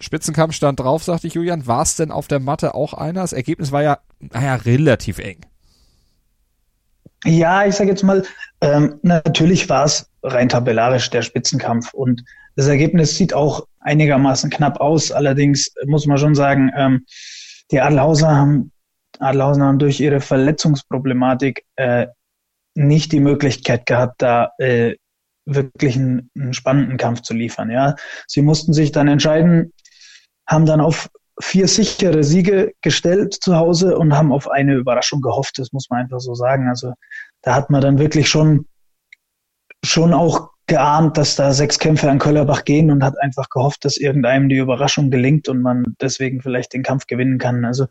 Spitzenkampf 0.00 0.54
stand 0.54 0.80
drauf, 0.80 1.04
sagte 1.04 1.26
ich 1.26 1.34
Julian. 1.34 1.66
War 1.66 1.82
es 1.82 1.96
denn 1.96 2.10
auf 2.10 2.28
der 2.28 2.40
Matte 2.40 2.74
auch 2.74 2.94
einer? 2.94 3.22
Das 3.22 3.32
Ergebnis 3.32 3.72
war 3.72 3.82
ja, 3.82 3.98
naja, 4.20 4.56
relativ 4.56 5.18
eng. 5.18 5.40
Ja, 7.24 7.64
ich 7.64 7.74
sage 7.74 7.90
jetzt 7.90 8.02
mal, 8.02 8.24
ähm, 8.60 9.00
natürlich 9.02 9.68
war 9.68 9.84
es 9.84 10.08
rein 10.22 10.48
tabellarisch 10.48 11.10
der 11.10 11.22
Spitzenkampf 11.22 11.94
und 11.94 12.22
das 12.56 12.68
Ergebnis 12.68 13.16
sieht 13.16 13.34
auch 13.34 13.66
einigermaßen 13.80 14.50
knapp 14.50 14.80
aus. 14.80 15.12
Allerdings 15.12 15.72
muss 15.86 16.06
man 16.06 16.18
schon 16.18 16.34
sagen, 16.34 16.70
ähm, 16.76 17.06
die 17.70 17.80
Adelhauser 17.80 18.28
haben, 18.28 18.72
Adelhausen 19.18 19.62
haben 19.62 19.78
durch 19.78 20.00
ihre 20.00 20.20
Verletzungsproblematik 20.20 21.64
äh, 21.76 22.06
nicht 22.74 23.12
die 23.12 23.20
Möglichkeit 23.20 23.86
gehabt, 23.86 24.22
da 24.22 24.50
äh, 24.58 24.96
wirklich 25.46 25.96
einen, 25.96 26.30
einen 26.36 26.54
spannenden 26.54 26.98
Kampf 26.98 27.22
zu 27.22 27.34
liefern. 27.34 27.70
Ja, 27.70 27.94
sie 28.26 28.42
mussten 28.42 28.72
sich 28.72 28.92
dann 28.92 29.08
entscheiden, 29.08 29.72
haben 30.46 30.66
dann 30.66 30.80
auf 30.80 31.10
vier 31.40 31.68
sichere 31.68 32.24
Siege 32.24 32.72
gestellt 32.80 33.34
zu 33.34 33.56
Hause 33.56 33.98
und 33.98 34.16
haben 34.16 34.32
auf 34.32 34.48
eine 34.48 34.74
Überraschung 34.74 35.20
gehofft. 35.20 35.58
Das 35.58 35.72
muss 35.72 35.90
man 35.90 36.00
einfach 36.00 36.20
so 36.20 36.34
sagen. 36.34 36.68
Also 36.68 36.94
da 37.42 37.54
hat 37.54 37.70
man 37.70 37.82
dann 37.82 37.98
wirklich 37.98 38.28
schon, 38.28 38.66
schon 39.84 40.14
auch 40.14 40.50
geahnt, 40.66 41.16
dass 41.16 41.36
da 41.36 41.52
sechs 41.52 41.78
Kämpfe 41.78 42.10
an 42.10 42.18
Köllerbach 42.18 42.64
gehen 42.64 42.90
und 42.90 43.04
hat 43.04 43.14
einfach 43.20 43.48
gehofft, 43.50 43.84
dass 43.84 43.98
irgendeinem 43.98 44.48
die 44.48 44.56
Überraschung 44.56 45.10
gelingt 45.10 45.48
und 45.48 45.62
man 45.62 45.84
deswegen 46.00 46.40
vielleicht 46.40 46.72
den 46.72 46.82
Kampf 46.82 47.06
gewinnen 47.06 47.38
kann. 47.38 47.64
Also 47.64 47.86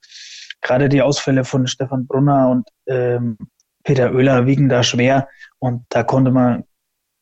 gerade 0.62 0.90
die 0.90 1.02
Ausfälle 1.02 1.46
von 1.46 1.68
Stefan 1.68 2.08
Brunner 2.08 2.50
und 2.50 2.68
ähm, 2.88 3.38
Peter 3.84 4.14
Oehler 4.14 4.48
wiegen 4.48 4.68
da 4.68 4.84
schwer 4.84 5.30
und 5.60 5.86
da 5.90 6.04
konnte 6.04 6.32
man 6.32 6.64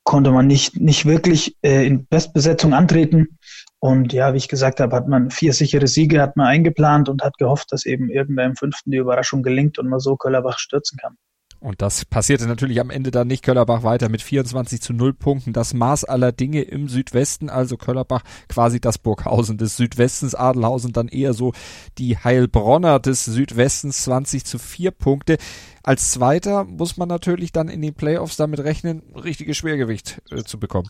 konnte 0.06 0.32
man 0.32 0.48
nicht 0.48 0.80
nicht 0.80 1.06
wirklich 1.06 1.58
äh, 1.62 1.86
in 1.86 2.08
Bestbesetzung 2.08 2.74
antreten 2.74 3.38
und 3.84 4.14
ja, 4.14 4.32
wie 4.32 4.38
ich 4.38 4.48
gesagt 4.48 4.80
habe, 4.80 4.96
hat 4.96 5.10
man 5.10 5.30
vier 5.30 5.52
sichere 5.52 5.88
Siege 5.88 6.22
hat 6.22 6.38
man 6.38 6.48
eingeplant 6.48 7.10
und 7.10 7.22
hat 7.22 7.38
gehofft, 7.38 7.74
dass 7.74 7.86
eben 7.86 8.10
irgendeinem 8.10 8.56
Fünften 8.56 8.92
die 8.92 8.98
Überraschung 8.98 9.44
gelingt 9.44 9.78
und 9.78 9.90
man 9.90 10.00
so 10.00 10.16
Köllerbach 10.16 10.58
stürzen 10.58 10.98
kann. 10.98 11.18
Und 11.60 11.82
das 11.82 12.06
passierte 12.06 12.48
natürlich 12.48 12.80
am 12.80 12.90
Ende 12.90 13.12
dann 13.12 13.28
nicht. 13.28 13.44
Köllerbach 13.44 13.84
weiter 13.84 14.08
mit 14.08 14.22
24 14.22 14.82
zu 14.82 14.94
0 14.94 15.12
Punkten. 15.12 15.52
Das 15.52 15.74
Maß 15.74 16.06
aller 16.06 16.32
Dinge 16.32 16.62
im 16.62 16.88
Südwesten, 16.88 17.50
also 17.50 17.76
Köllerbach 17.76 18.24
quasi 18.48 18.80
das 18.80 18.98
Burghausen 18.98 19.58
des 19.58 19.76
Südwestens, 19.76 20.34
Adelhausen 20.34 20.94
dann 20.94 21.10
eher 21.10 21.34
so 21.34 21.52
die 21.98 22.18
Heilbronner 22.18 23.02
des 23.02 23.26
Südwestens 23.26 24.04
20 24.06 24.46
zu 24.46 24.60
4 24.60 24.92
Punkte. 24.92 25.38
Als 25.84 26.12
Zweiter 26.12 26.64
muss 26.64 26.96
man 26.96 27.10
natürlich 27.10 27.52
dann 27.52 27.68
in 27.68 27.82
den 27.82 27.96
Playoffs 27.96 28.38
damit 28.38 28.62
rechnen, 28.62 29.02
richtiges 29.14 29.58
Schwergewicht 29.58 30.22
äh, 30.32 30.42
zu 30.44 30.58
bekommen. 30.58 30.88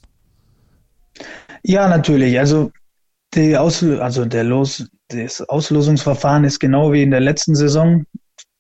Ja, 1.64 1.88
natürlich. 1.88 2.38
Also 2.38 2.72
die 3.36 3.58
Ausl 3.58 4.00
also 4.00 4.26
der 4.26 4.44
Los 4.44 4.88
das 5.10 5.42
Auslosungsverfahren 5.42 6.44
ist 6.44 6.60
genau 6.60 6.92
wie 6.92 7.04
in 7.04 7.12
der 7.12 7.20
letzten 7.20 7.56
Saison. 7.56 8.06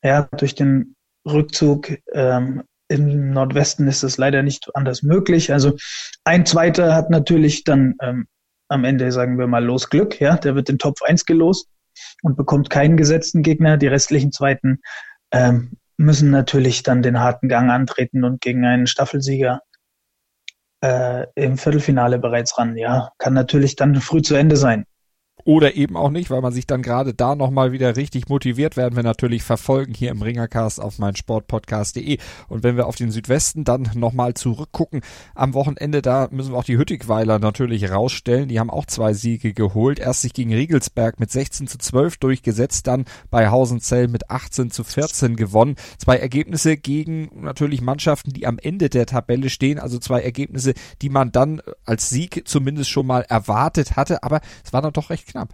Ja, 0.03 0.27
durch 0.38 0.56
den 0.56 0.96
Rückzug 1.27 1.98
ähm, 2.12 2.63
im 2.89 3.32
Nordwesten 3.32 3.88
ist 3.88 4.03
das 4.03 4.18
leider 4.18 4.44
nicht 4.44 4.70
anders 4.75 5.03
möglich. 5.03 5.51
Also 5.51 5.77
ein 6.25 6.46
Zweiter 6.46 6.94
hat 6.94 7.10
natürlich 7.10 7.63
dann 7.63 7.96
ähm, 8.01 8.27
am 8.68 8.84
Ende, 8.84 9.12
sagen 9.12 9.39
wir 9.39 9.48
mal, 9.48 9.63
los 9.63 9.89
Glück. 9.89 10.20
Ja, 10.20 10.36
der 10.36 10.56
wird 10.56 10.70
in 10.70 10.77
Topf 10.77 11.01
1 11.01 11.25
gelost 11.25 11.70
und 12.22 12.36
bekommt 12.36 12.70
keinen 12.70 12.98
gesetzten 12.98 13.42
Gegner. 13.42 13.77
Die 13.77 13.88
restlichen 13.88 14.32
Zweiten 14.32 14.80
ähm, 15.32 15.72
müssen 15.98 16.30
natürlich 16.30 16.84
dann 16.84 17.01
den 17.01 17.20
harten 17.20 17.48
Gang 17.48 17.72
antreten 17.72 18.24
und 18.24 18.42
gegen 18.42 18.65
einen 18.65 18.88
Staffelsieger 18.88 19.62
äh, 20.84 21.25
im 21.36 21.58
Viertelfinale 21.58 22.20
bereits 22.20 22.58
ran. 22.58 22.78
Ja, 22.78 23.10
kann 23.18 23.34
natürlich 23.34 23.75
dann 23.75 23.96
früh 23.96 24.22
zu 24.22 24.36
Ende 24.36 24.58
sein 24.58 24.86
oder 25.46 25.75
eben 25.75 25.98
auch 25.98 26.10
nicht, 26.10 26.30
weil 26.30 26.42
man 26.42 26.54
sich 26.54 26.68
dann 26.68 26.82
gerade 26.82 27.13
da 27.13 27.36
nochmal 27.36 27.72
wieder 27.72 27.96
richtig 27.98 28.30
motiviert, 28.30 28.78
werden 28.78 28.96
wir 28.96 29.04
natürlich 29.04 29.44
verfolgen 29.44 29.94
hier 29.94 30.12
im 30.12 30.22
Ringercast 30.22 30.80
auf 30.80 31.00
mein 31.00 31.16
Sportpodcast.de. 31.16 32.18
Und 32.48 32.63
wenn 32.63 32.78
wir 32.78 32.88
auf 32.88 32.96
den 32.96 33.12
Südwesten 33.12 33.63
dann 33.63 33.90
nochmal 33.94 34.36
zurückgucken, 34.36 35.02
am 35.36 35.54
Wochenende, 35.54 36.02
da 36.02 36.30
müssen 36.32 36.54
wir 36.54 36.58
auch 36.58 36.63
die 36.63 36.78
Hüttigweiler 36.78 37.40
natürlich 37.40 37.92
rausstellen. 37.92 38.48
Die 38.48 38.60
haben 38.60 38.70
auch 38.70 38.86
zwei 38.86 39.13
Siege 39.13 39.54
geholt. 39.54 40.00
Erst 40.00 40.22
sich 40.22 40.34
gegen 40.34 40.54
Riegelsberg 40.54 41.20
mit 41.20 41.32
16 41.32 41.68
zu 41.68 41.78
12 41.78 42.18
durchgesetzt, 42.18 42.88
dann 42.88 43.06
bei 43.30 43.50
Hausenzell 43.50 44.08
mit 44.08 44.30
18 44.30 44.72
zu 44.72 44.84
14 44.84 45.36
gewonnen. 45.36 45.75
Zwei 45.98 46.18
Ergebnisse 46.18 46.78
gegen 46.78 47.30
natürlich 47.42 47.82
Mannschaften, 47.82 48.32
die 48.32 48.48
am 48.48 48.60
Ende 48.60 48.90
der 48.90 49.06
Tabelle 49.06 49.50
stehen, 49.50 49.80
also 49.80 50.00
zwei 50.00 50.22
Ergebnisse, 50.22 50.74
die 51.02 51.10
man 51.10 51.32
dann 51.32 51.62
als 51.86 52.10
Sieg 52.10 52.44
zumindest 52.46 52.90
schon 52.90 53.08
mal 53.08 53.22
erwartet 53.22 53.98
hatte, 53.98 54.24
aber 54.24 54.40
es 54.63 54.72
war 54.72 54.82
dann 54.82 54.94
doch 54.94 55.10
recht 55.10 55.23
knapp. 55.25 55.53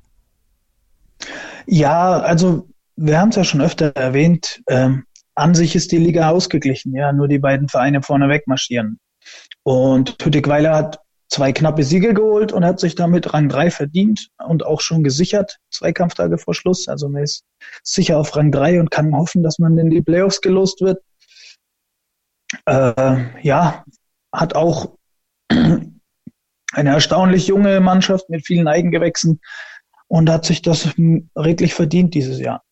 Ja, 1.65 2.19
also 2.19 2.67
wir 2.95 3.19
haben 3.19 3.29
es 3.29 3.35
ja 3.35 3.43
schon 3.43 3.61
öfter 3.61 3.95
erwähnt. 3.95 4.61
Ähm, 4.67 5.05
an 5.35 5.55
sich 5.55 5.75
ist 5.75 5.91
die 5.91 5.97
Liga 5.97 6.29
ausgeglichen, 6.29 6.93
ja, 6.93 7.13
nur 7.13 7.27
die 7.27 7.39
beiden 7.39 7.69
Vereine 7.69 8.01
vorne 8.01 8.27
wegmarschieren. 8.27 8.99
Und 9.63 10.17
Hüttigweiler 10.21 10.75
hat 10.75 10.99
zwei 11.29 11.51
knappe 11.53 11.83
Siege 11.83 12.13
geholt 12.13 12.51
und 12.51 12.65
hat 12.65 12.79
sich 12.79 12.95
damit 12.95 13.33
Rang 13.33 13.49
3 13.49 13.71
verdient 13.71 14.29
und 14.45 14.65
auch 14.65 14.81
schon 14.81 15.03
gesichert, 15.03 15.57
zwei 15.71 15.93
Kampftage 15.93 16.37
vor 16.37 16.55
Schluss. 16.55 16.87
Also 16.87 17.07
man 17.07 17.23
ist 17.23 17.45
sicher 17.83 18.17
auf 18.17 18.35
Rang 18.35 18.51
3 18.51 18.79
und 18.79 18.91
kann 18.91 19.15
hoffen, 19.15 19.43
dass 19.43 19.59
man 19.59 19.77
in 19.77 19.89
die 19.89 20.01
Playoffs 20.01 20.41
gelost 20.41 20.81
wird. 20.81 21.01
Äh, 22.65 23.25
ja, 23.43 23.85
hat 24.33 24.55
auch 24.55 24.97
eine 26.73 26.91
erstaunlich 26.91 27.47
junge 27.47 27.79
Mannschaft 27.79 28.29
mit 28.29 28.45
vielen 28.45 28.67
Eigengewächsen 28.67 29.39
und 30.07 30.29
hat 30.29 30.45
sich 30.45 30.61
das 30.61 30.89
redlich 31.35 31.73
verdient 31.73 32.13
dieses 32.13 32.39
Jahr. 32.39 32.63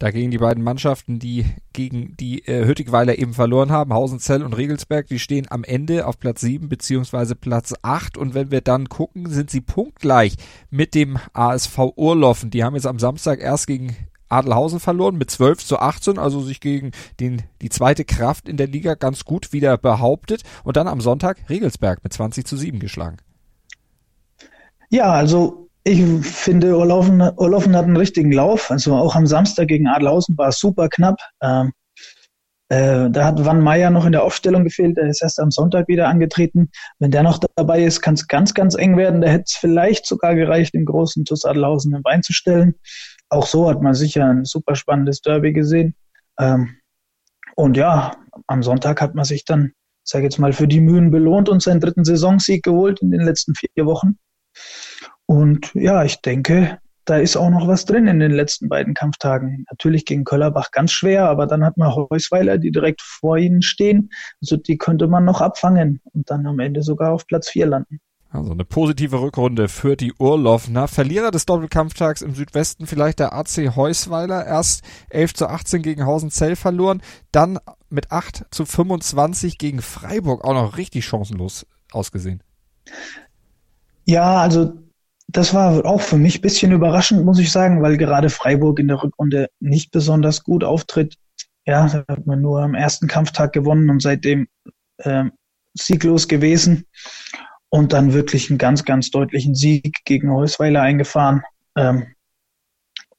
Dagegen 0.00 0.30
die 0.30 0.38
beiden 0.38 0.64
Mannschaften, 0.64 1.18
die 1.18 1.44
gegen 1.74 2.16
die 2.16 2.46
äh, 2.48 2.64
Hüttigweiler 2.64 3.18
eben 3.18 3.34
verloren 3.34 3.70
haben, 3.70 3.92
Hausenzell 3.92 4.42
und 4.42 4.54
Regelsberg, 4.54 5.06
die 5.06 5.18
stehen 5.18 5.46
am 5.50 5.62
Ende 5.62 6.06
auf 6.06 6.18
Platz 6.18 6.40
7 6.40 6.70
beziehungsweise 6.70 7.36
Platz 7.36 7.74
8 7.82 8.16
und 8.16 8.32
wenn 8.32 8.50
wir 8.50 8.62
dann 8.62 8.88
gucken, 8.88 9.28
sind 9.28 9.50
sie 9.50 9.60
punktgleich 9.60 10.36
mit 10.70 10.94
dem 10.94 11.18
ASV 11.34 11.92
Urloffen. 11.96 12.48
Die 12.48 12.64
haben 12.64 12.76
jetzt 12.76 12.86
am 12.86 12.98
Samstag 12.98 13.42
erst 13.42 13.66
gegen 13.66 13.94
Adelhausen 14.30 14.80
verloren 14.80 15.16
mit 15.16 15.30
12 15.30 15.64
zu 15.64 15.78
18, 15.78 16.18
also 16.18 16.40
sich 16.40 16.60
gegen 16.60 16.92
den, 17.18 17.42
die 17.60 17.68
zweite 17.68 18.04
Kraft 18.04 18.48
in 18.48 18.56
der 18.56 18.66
Liga 18.66 18.94
ganz 18.94 19.24
gut 19.24 19.52
wieder 19.52 19.76
behauptet 19.76 20.42
und 20.64 20.76
dann 20.76 20.88
am 20.88 21.00
Sonntag 21.00 21.48
Regelsberg 21.48 22.02
mit 22.02 22.12
20 22.12 22.46
zu 22.46 22.56
7 22.56 22.78
geschlagen. 22.78 23.18
Ja, 24.88 25.12
also 25.12 25.68
ich 25.84 26.02
finde, 26.26 26.76
Urlaufen, 26.76 27.20
Urlaufen 27.36 27.76
hat 27.76 27.84
einen 27.84 27.96
richtigen 27.96 28.32
Lauf. 28.32 28.70
Also 28.70 28.94
auch 28.94 29.14
am 29.14 29.26
Samstag 29.26 29.68
gegen 29.68 29.86
Adelhausen 29.86 30.36
war 30.36 30.48
es 30.48 30.58
super 30.58 30.88
knapp. 30.88 31.18
Ähm, 31.42 31.72
äh, 32.68 33.10
da 33.10 33.24
hat 33.24 33.44
Van 33.44 33.62
Meyer 33.62 33.90
noch 33.90 34.04
in 34.04 34.12
der 34.12 34.22
Aufstellung 34.22 34.62
gefehlt. 34.62 34.96
Der 34.96 35.08
ist 35.08 35.22
erst 35.22 35.40
am 35.40 35.50
Sonntag 35.50 35.88
wieder 35.88 36.08
angetreten. 36.08 36.70
Wenn 36.98 37.10
der 37.10 37.22
noch 37.22 37.40
dabei 37.56 37.82
ist, 37.82 38.00
kann 38.00 38.14
es 38.14 38.28
ganz, 38.28 38.54
ganz 38.54 38.74
eng 38.74 38.96
werden. 38.96 39.20
Da 39.20 39.28
hätte 39.28 39.44
es 39.46 39.54
vielleicht 39.54 40.06
sogar 40.06 40.34
gereicht, 40.34 40.74
den 40.74 40.84
großen 40.84 41.24
TuS 41.24 41.44
Adelhausen 41.44 41.94
im 41.94 42.02
Bein 42.02 42.22
zu 42.22 42.32
stellen 42.32 42.74
auch 43.30 43.46
so 43.46 43.68
hat 43.68 43.80
man 43.80 43.94
sicher 43.94 44.26
ein 44.26 44.44
super 44.44 44.74
spannendes 44.74 45.20
Derby 45.22 45.52
gesehen. 45.52 45.94
Ähm, 46.38 46.76
und 47.56 47.76
ja, 47.76 48.16
am 48.46 48.62
Sonntag 48.62 49.00
hat 49.00 49.14
man 49.14 49.24
sich 49.24 49.44
dann, 49.44 49.72
sage 50.04 50.24
jetzt 50.24 50.38
mal, 50.38 50.52
für 50.52 50.68
die 50.68 50.80
Mühen 50.80 51.10
belohnt 51.10 51.48
und 51.48 51.62
seinen 51.62 51.80
dritten 51.80 52.04
Saisonsieg 52.04 52.62
geholt 52.62 53.00
in 53.00 53.10
den 53.10 53.22
letzten 53.22 53.54
vier 53.54 53.86
Wochen. 53.86 54.18
Und 55.26 55.72
ja, 55.74 56.04
ich 56.04 56.20
denke, 56.22 56.78
da 57.04 57.18
ist 57.18 57.36
auch 57.36 57.50
noch 57.50 57.66
was 57.66 57.84
drin 57.84 58.06
in 58.06 58.20
den 58.20 58.32
letzten 58.32 58.68
beiden 58.68 58.94
Kampftagen. 58.94 59.64
Natürlich 59.70 60.04
gegen 60.04 60.24
Köllerbach 60.24 60.70
ganz 60.70 60.92
schwer, 60.92 61.28
aber 61.28 61.46
dann 61.46 61.64
hat 61.64 61.76
man 61.76 61.94
Heusweiler, 61.94 62.58
die 62.58 62.70
direkt 62.70 63.02
vor 63.02 63.36
ihnen 63.36 63.62
stehen. 63.62 64.10
Also 64.40 64.56
die 64.56 64.78
könnte 64.78 65.08
man 65.08 65.24
noch 65.24 65.40
abfangen 65.40 66.00
und 66.12 66.30
dann 66.30 66.46
am 66.46 66.60
Ende 66.60 66.82
sogar 66.82 67.12
auf 67.12 67.26
Platz 67.26 67.48
vier 67.48 67.66
landen. 67.66 68.00
Also 68.32 68.52
eine 68.52 68.64
positive 68.64 69.20
Rückrunde 69.20 69.68
für 69.68 69.96
die 69.96 70.12
Urlaufner. 70.12 70.86
Verlierer 70.86 71.32
des 71.32 71.46
Doppelkampftags 71.46 72.22
im 72.22 72.36
Südwesten 72.36 72.86
vielleicht 72.86 73.18
der 73.18 73.32
AC 73.32 73.74
Heusweiler. 73.74 74.46
Erst 74.46 74.84
11 75.08 75.34
zu 75.34 75.48
18 75.48 75.82
gegen 75.82 76.06
Hausenzell 76.06 76.54
verloren, 76.54 77.02
dann 77.32 77.58
mit 77.88 78.12
8 78.12 78.44
zu 78.52 78.64
25 78.66 79.58
gegen 79.58 79.82
Freiburg 79.82 80.44
auch 80.44 80.54
noch 80.54 80.76
richtig 80.76 81.06
chancenlos 81.06 81.66
ausgesehen. 81.90 82.40
Ja, 84.04 84.40
also 84.40 84.74
das 85.26 85.52
war 85.52 85.84
auch 85.84 86.00
für 86.00 86.16
mich 86.16 86.38
ein 86.38 86.42
bisschen 86.42 86.70
überraschend, 86.70 87.24
muss 87.24 87.40
ich 87.40 87.50
sagen, 87.50 87.82
weil 87.82 87.96
gerade 87.96 88.30
Freiburg 88.30 88.78
in 88.78 88.86
der 88.86 89.02
Rückrunde 89.02 89.50
nicht 89.58 89.90
besonders 89.90 90.44
gut 90.44 90.62
auftritt. 90.62 91.16
Ja, 91.66 91.88
da 91.88 92.04
hat 92.08 92.26
man 92.26 92.40
nur 92.40 92.62
am 92.62 92.74
ersten 92.74 93.08
Kampftag 93.08 93.52
gewonnen 93.52 93.90
und 93.90 94.00
seitdem 94.00 94.46
äh, 94.98 95.24
sieglos 95.74 96.28
gewesen 96.28 96.86
und 97.70 97.92
dann 97.92 98.12
wirklich 98.12 98.50
einen 98.50 98.58
ganz, 98.58 98.84
ganz 98.84 99.10
deutlichen 99.10 99.54
Sieg 99.54 100.04
gegen 100.04 100.30
Heusweiler 100.30 100.82
eingefahren. 100.82 101.42
Ähm, 101.76 102.14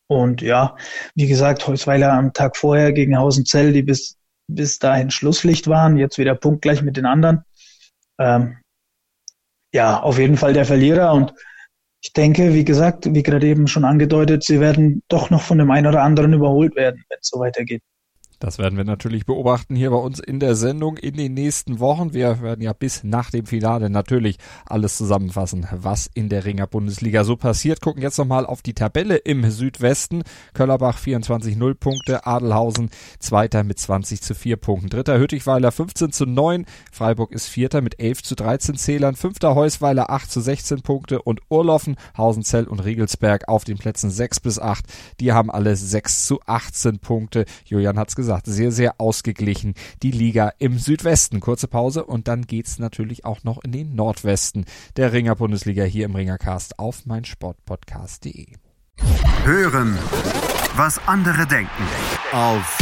und 0.08 0.42
ja, 0.42 0.76
wie 1.16 1.28
gesagt, 1.28 1.66
Heusweiler 1.68 2.12
am 2.12 2.34
Tag 2.34 2.58
vorher 2.58 2.92
gegen 2.92 3.18
Hausenzell, 3.18 3.72
die 3.72 3.82
bis, 3.82 4.18
bis 4.48 4.78
dahin 4.78 5.10
Schlusslicht 5.10 5.68
waren, 5.68 5.98
jetzt 5.98 6.18
wieder 6.18 6.36
punktgleich 6.36 6.82
mit 6.82 6.98
den 6.98 7.06
anderen. 7.06 7.44
Ähm, 8.20 8.58
ja, 9.74 10.02
auf 10.02 10.20
jeden 10.20 10.36
Fall 10.36 10.52
der 10.52 10.66
Verlierer 10.66 11.14
und 11.14 11.34
ich 12.04 12.14
denke, 12.14 12.54
wie 12.54 12.66
gesagt, 12.66 13.14
wie 13.14 13.24
gerade 13.24 13.48
eben 13.48 13.68
schon 13.68 13.86
angedeutet, 13.86 14.44
sie 14.44 14.60
werden 14.60 15.04
doch 15.08 15.30
noch 15.30 15.44
von 15.44 15.60
dem 15.60 15.70
einen 15.70 15.88
oder 15.88 16.02
anderen 16.02 16.34
überholt 16.34 16.76
werden, 16.76 17.06
wenn 17.10 17.20
es 17.22 17.28
so 17.28 17.40
weitergeht. 17.40 17.84
Das 18.42 18.58
werden 18.58 18.76
wir 18.76 18.86
natürlich 18.86 19.28
beobachten 19.28 19.76
hier 19.76 19.92
bei 19.92 19.98
uns 19.98 20.20
in 20.20 20.40
der 20.40 20.56
Sendung 20.56 20.98
in 20.98 21.16
den 21.16 21.36
nächsten 21.36 21.80
Wochen. 21.80 22.12
Wir 22.12 22.42
werden 22.42 22.64
ja 22.64 22.74
bis 22.74 23.04
nach 23.04 23.30
dem 23.30 23.46
Finale 23.46 23.92
natürlich 23.92 24.40
alles 24.66 24.98
zusammenfassen, 24.98 25.68
was 25.72 26.10
in 26.16 26.28
der 26.28 26.44
Ringer 26.44 26.66
Bundesliga 26.66 27.24
so 27.24 27.38
passiert. 27.38 27.82
Gucken 27.82 28.02
jetzt 28.02 28.18
nochmal 28.18 28.48
auf 28.48 28.64
die 28.64 28.74
Tabelle 28.74 29.18
im 29.18 29.48
Südwesten. 29.52 30.24
Köllerbach 30.56 30.98
24 30.98 31.56
0 31.56 31.76
Punkte, 31.76 32.26
Adelhausen 32.26 32.90
Zweiter 33.20 33.64
mit 33.64 33.78
20 33.78 34.24
zu 34.24 34.34
4 34.34 34.58
Punkten. 34.58 34.90
Dritter 34.90 35.20
Hüttichweiler 35.20 35.72
15 35.72 36.12
zu 36.12 36.26
9, 36.26 36.66
Freiburg 36.92 37.34
ist 37.34 37.46
Vierter 37.46 37.82
mit 37.82 38.00
11 38.00 38.24
zu 38.24 38.34
13 38.34 38.76
Zählern, 38.76 39.16
Fünfter 39.16 39.54
Heusweiler 39.54 40.10
8 40.10 40.32
zu 40.32 40.42
16 40.42 40.82
Punkte 40.82 41.22
und 41.22 41.42
Urloffen, 41.50 41.96
Hausenzell 42.18 42.64
und 42.64 42.80
Regelsberg 42.80 43.48
auf 43.48 43.66
den 43.66 43.78
Plätzen 43.78 44.10
6 44.10 44.40
bis 44.40 44.58
8. 44.58 44.84
Die 45.20 45.32
haben 45.32 45.52
alle 45.52 45.76
6 45.76 46.26
zu 46.26 46.40
18 46.48 46.98
Punkte. 46.98 47.46
Julian 47.66 48.00
hat's 48.00 48.16
gesagt 48.16 48.31
gesagt, 48.32 48.46
sehr, 48.48 48.72
sehr 48.72 48.96
ausgeglichen 49.02 49.74
die 50.04 50.12
Liga 50.12 50.54
im 50.58 50.80
Südwesten. 50.80 51.42
Kurze 51.42 51.68
Pause 51.68 52.06
und 52.06 52.30
dann 52.30 52.44
geht's 52.44 52.80
natürlich 52.80 53.26
auch 53.26 53.44
noch 53.44 53.62
in 53.64 53.74
den 53.74 53.94
Nordwesten 53.94 54.66
der 54.96 55.12
Ringer 55.12 55.36
Bundesliga 55.36 55.84
hier 55.84 56.06
im 56.06 56.16
Ringercast 56.16 56.80
auf 56.80 57.06
meinsportpodcast.de. 57.06 58.56
Hören, 59.44 59.98
was 60.76 61.00
andere 61.08 61.46
denken 61.46 61.84
auf 62.32 62.78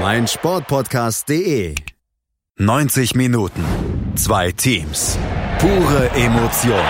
meinsportpodcast.de. 0.00 1.74
90 2.58 3.14
Minuten, 3.14 3.64
zwei 4.16 4.52
Teams, 4.52 5.18
pure 5.58 6.10
Emotion. 6.10 6.84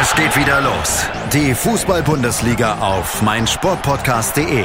Es 0.00 0.14
geht 0.14 0.36
wieder 0.36 0.60
los. 0.62 1.06
Die 1.32 1.54
Fußball-Bundesliga 1.54 2.80
auf 2.80 3.22
meinsportpodcast.de 3.22 4.64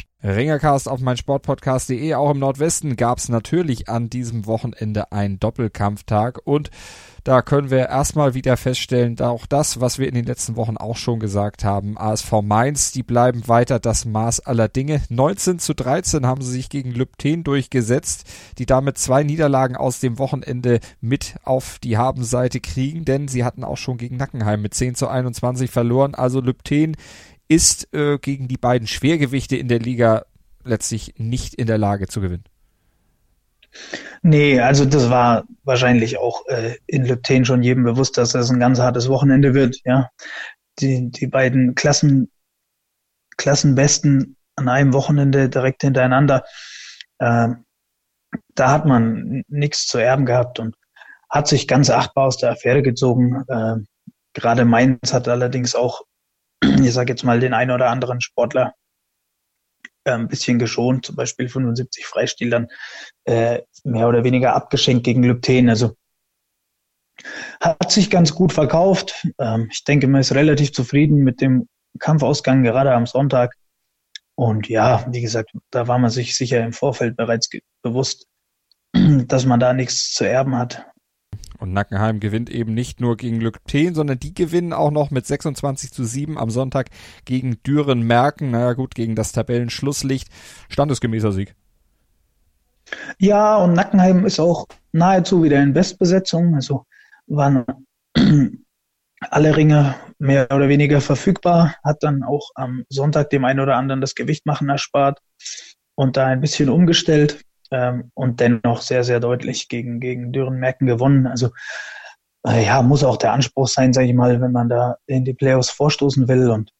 Ringercast 0.23 0.87
auf 0.87 0.99
mein 0.99 1.17
Sportpodcast.de. 1.17 2.13
Auch 2.13 2.31
im 2.31 2.39
Nordwesten 2.39 2.95
gab 2.95 3.17
es 3.17 3.29
natürlich 3.29 3.89
an 3.89 4.09
diesem 4.09 4.45
Wochenende 4.45 5.11
einen 5.11 5.39
Doppelkampftag 5.39 6.39
und 6.43 6.69
da 7.23 7.43
können 7.43 7.69
wir 7.69 7.87
erstmal 7.89 8.33
wieder 8.33 8.57
feststellen, 8.57 9.15
da 9.15 9.29
auch 9.29 9.45
das, 9.45 9.79
was 9.79 9.99
wir 9.99 10.07
in 10.07 10.15
den 10.15 10.25
letzten 10.25 10.55
Wochen 10.55 10.77
auch 10.77 10.97
schon 10.97 11.19
gesagt 11.19 11.63
haben, 11.63 11.95
ASV 11.95 12.41
Mainz, 12.41 12.91
die 12.91 13.03
bleiben 13.03 13.47
weiter 13.47 13.79
das 13.79 14.05
Maß 14.05 14.39
aller 14.39 14.67
Dinge. 14.67 15.03
19 15.09 15.59
zu 15.59 15.75
13 15.75 16.25
haben 16.25 16.41
sie 16.41 16.51
sich 16.51 16.69
gegen 16.69 16.91
Lübten 16.91 17.43
durchgesetzt, 17.43 18.25
die 18.57 18.65
damit 18.65 18.97
zwei 18.97 19.21
Niederlagen 19.21 19.75
aus 19.75 19.99
dem 19.99 20.17
Wochenende 20.17 20.79
mit 20.99 21.35
auf 21.43 21.77
die 21.77 21.95
Habenseite 21.95 22.59
kriegen, 22.59 23.05
denn 23.05 23.27
sie 23.27 23.43
hatten 23.43 23.63
auch 23.63 23.77
schon 23.77 23.97
gegen 23.97 24.17
Nackenheim 24.17 24.63
mit 24.63 24.73
10 24.73 24.95
zu 24.95 25.07
21 25.07 25.69
verloren. 25.69 26.15
Also 26.15 26.41
Lübten 26.41 26.97
ist 27.51 27.93
äh, 27.93 28.17
gegen 28.17 28.47
die 28.47 28.55
beiden 28.55 28.87
Schwergewichte 28.87 29.57
in 29.57 29.67
der 29.67 29.79
Liga 29.79 30.23
letztlich 30.63 31.15
nicht 31.17 31.53
in 31.53 31.67
der 31.67 31.77
Lage 31.77 32.07
zu 32.07 32.21
gewinnen. 32.21 32.45
Nee, 34.21 34.61
also 34.61 34.85
das 34.85 35.09
war 35.09 35.43
wahrscheinlich 35.63 36.17
auch 36.17 36.45
äh, 36.47 36.77
in 36.87 37.05
Lübten 37.05 37.43
schon 37.43 37.61
jedem 37.61 37.83
bewusst, 37.83 38.17
dass 38.17 38.31
das 38.31 38.49
ein 38.49 38.59
ganz 38.61 38.79
hartes 38.79 39.09
Wochenende 39.09 39.53
wird. 39.53 39.81
Ja, 39.83 40.09
die, 40.79 41.11
die 41.11 41.27
beiden 41.27 41.75
Klassen, 41.75 42.31
Klassenbesten 43.35 44.37
an 44.55 44.69
einem 44.69 44.93
Wochenende 44.93 45.49
direkt 45.49 45.81
hintereinander. 45.81 46.45
Äh, 47.19 47.49
da 48.55 48.71
hat 48.71 48.85
man 48.85 49.43
nichts 49.49 49.87
zu 49.87 49.97
erben 49.97 50.25
gehabt 50.25 50.59
und 50.59 50.75
hat 51.29 51.49
sich 51.49 51.67
ganz 51.67 51.89
achtbar 51.89 52.27
aus 52.27 52.37
der 52.37 52.51
Affäre 52.51 52.81
gezogen. 52.81 53.43
Äh, 53.49 53.75
gerade 54.31 54.63
Mainz 54.63 55.11
hat 55.11 55.27
allerdings 55.27 55.75
auch 55.75 56.03
ich 56.83 56.93
sage 56.93 57.11
jetzt 57.11 57.23
mal, 57.23 57.39
den 57.39 57.53
einen 57.53 57.71
oder 57.71 57.89
anderen 57.89 58.21
Sportler 58.21 58.73
äh, 60.03 60.11
ein 60.11 60.27
bisschen 60.27 60.59
geschont, 60.59 61.05
zum 61.05 61.15
Beispiel 61.15 61.47
75 61.47 62.05
Freistil 62.05 62.49
dann 62.49 62.67
äh, 63.25 63.61
mehr 63.83 64.07
oder 64.07 64.23
weniger 64.23 64.55
abgeschenkt 64.55 65.03
gegen 65.03 65.23
Lübten. 65.23 65.69
Also 65.69 65.95
hat 67.59 67.91
sich 67.91 68.09
ganz 68.09 68.33
gut 68.33 68.53
verkauft. 68.53 69.27
Ähm, 69.39 69.69
ich 69.71 69.83
denke, 69.83 70.07
man 70.07 70.21
ist 70.21 70.33
relativ 70.33 70.73
zufrieden 70.73 71.17
mit 71.17 71.41
dem 71.41 71.67
Kampfausgang 71.99 72.63
gerade 72.63 72.93
am 72.93 73.05
Sonntag. 73.05 73.53
Und 74.35 74.69
ja, 74.69 75.05
wie 75.11 75.21
gesagt, 75.21 75.51
da 75.69 75.87
war 75.87 75.99
man 75.99 76.09
sich 76.09 76.35
sicher 76.35 76.63
im 76.63 76.73
Vorfeld 76.73 77.15
bereits 77.15 77.49
bewusst, 77.83 78.27
dass 78.93 79.45
man 79.45 79.59
da 79.59 79.73
nichts 79.73 80.13
zu 80.13 80.27
erben 80.27 80.57
hat. 80.57 80.90
Und 81.61 81.73
Nackenheim 81.73 82.19
gewinnt 82.19 82.49
eben 82.49 82.73
nicht 82.73 83.01
nur 83.01 83.17
gegen 83.17 83.39
Lückten, 83.39 83.93
sondern 83.93 84.17
die 84.17 84.33
gewinnen 84.33 84.73
auch 84.73 84.89
noch 84.89 85.11
mit 85.11 85.27
26 85.27 85.91
zu 85.93 86.03
7 86.03 86.39
am 86.39 86.49
Sonntag 86.49 86.89
gegen 87.23 87.61
Düren-Merken. 87.61 88.49
Naja 88.49 88.73
gut, 88.73 88.95
gegen 88.95 89.15
das 89.15 89.31
Tabellenschlusslicht. 89.31 90.27
Standesgemäßer 90.69 91.31
Sieg. 91.31 91.53
Ja, 93.19 93.57
und 93.57 93.73
Nackenheim 93.73 94.25
ist 94.25 94.39
auch 94.39 94.65
nahezu 94.91 95.43
wieder 95.43 95.61
in 95.61 95.71
Bestbesetzung. 95.71 96.55
Also 96.55 96.87
waren 97.27 97.63
alle 99.19 99.55
Ringe 99.55 99.93
mehr 100.17 100.47
oder 100.51 100.67
weniger 100.67 100.99
verfügbar, 100.99 101.75
hat 101.83 102.01
dann 102.01 102.23
auch 102.23 102.49
am 102.55 102.85
Sonntag 102.89 103.29
dem 103.29 103.45
einen 103.45 103.59
oder 103.59 103.75
anderen 103.75 104.01
das 104.01 104.15
Gewicht 104.15 104.47
machen 104.47 104.67
erspart 104.67 105.19
und 105.93 106.17
da 106.17 106.25
ein 106.25 106.41
bisschen 106.41 106.69
umgestellt 106.69 107.43
ähm, 107.71 108.11
und 108.13 108.39
dennoch 108.39 108.81
sehr, 108.81 109.03
sehr 109.03 109.19
deutlich 109.19 109.69
gegen, 109.69 109.99
gegen 109.99 110.31
Dürrenmerken 110.31 110.87
gewonnen. 110.87 111.27
Also 111.27 111.49
äh, 112.45 112.65
ja, 112.65 112.81
muss 112.81 113.03
auch 113.03 113.17
der 113.17 113.33
Anspruch 113.33 113.67
sein, 113.67 113.93
sage 113.93 114.07
ich 114.07 114.13
mal, 114.13 114.41
wenn 114.41 114.51
man 114.51 114.69
da 114.69 114.97
in 115.05 115.25
die 115.25 115.33
Playoffs 115.33 115.69
vorstoßen 115.69 116.27
will. 116.27 116.49
Und 116.49 116.71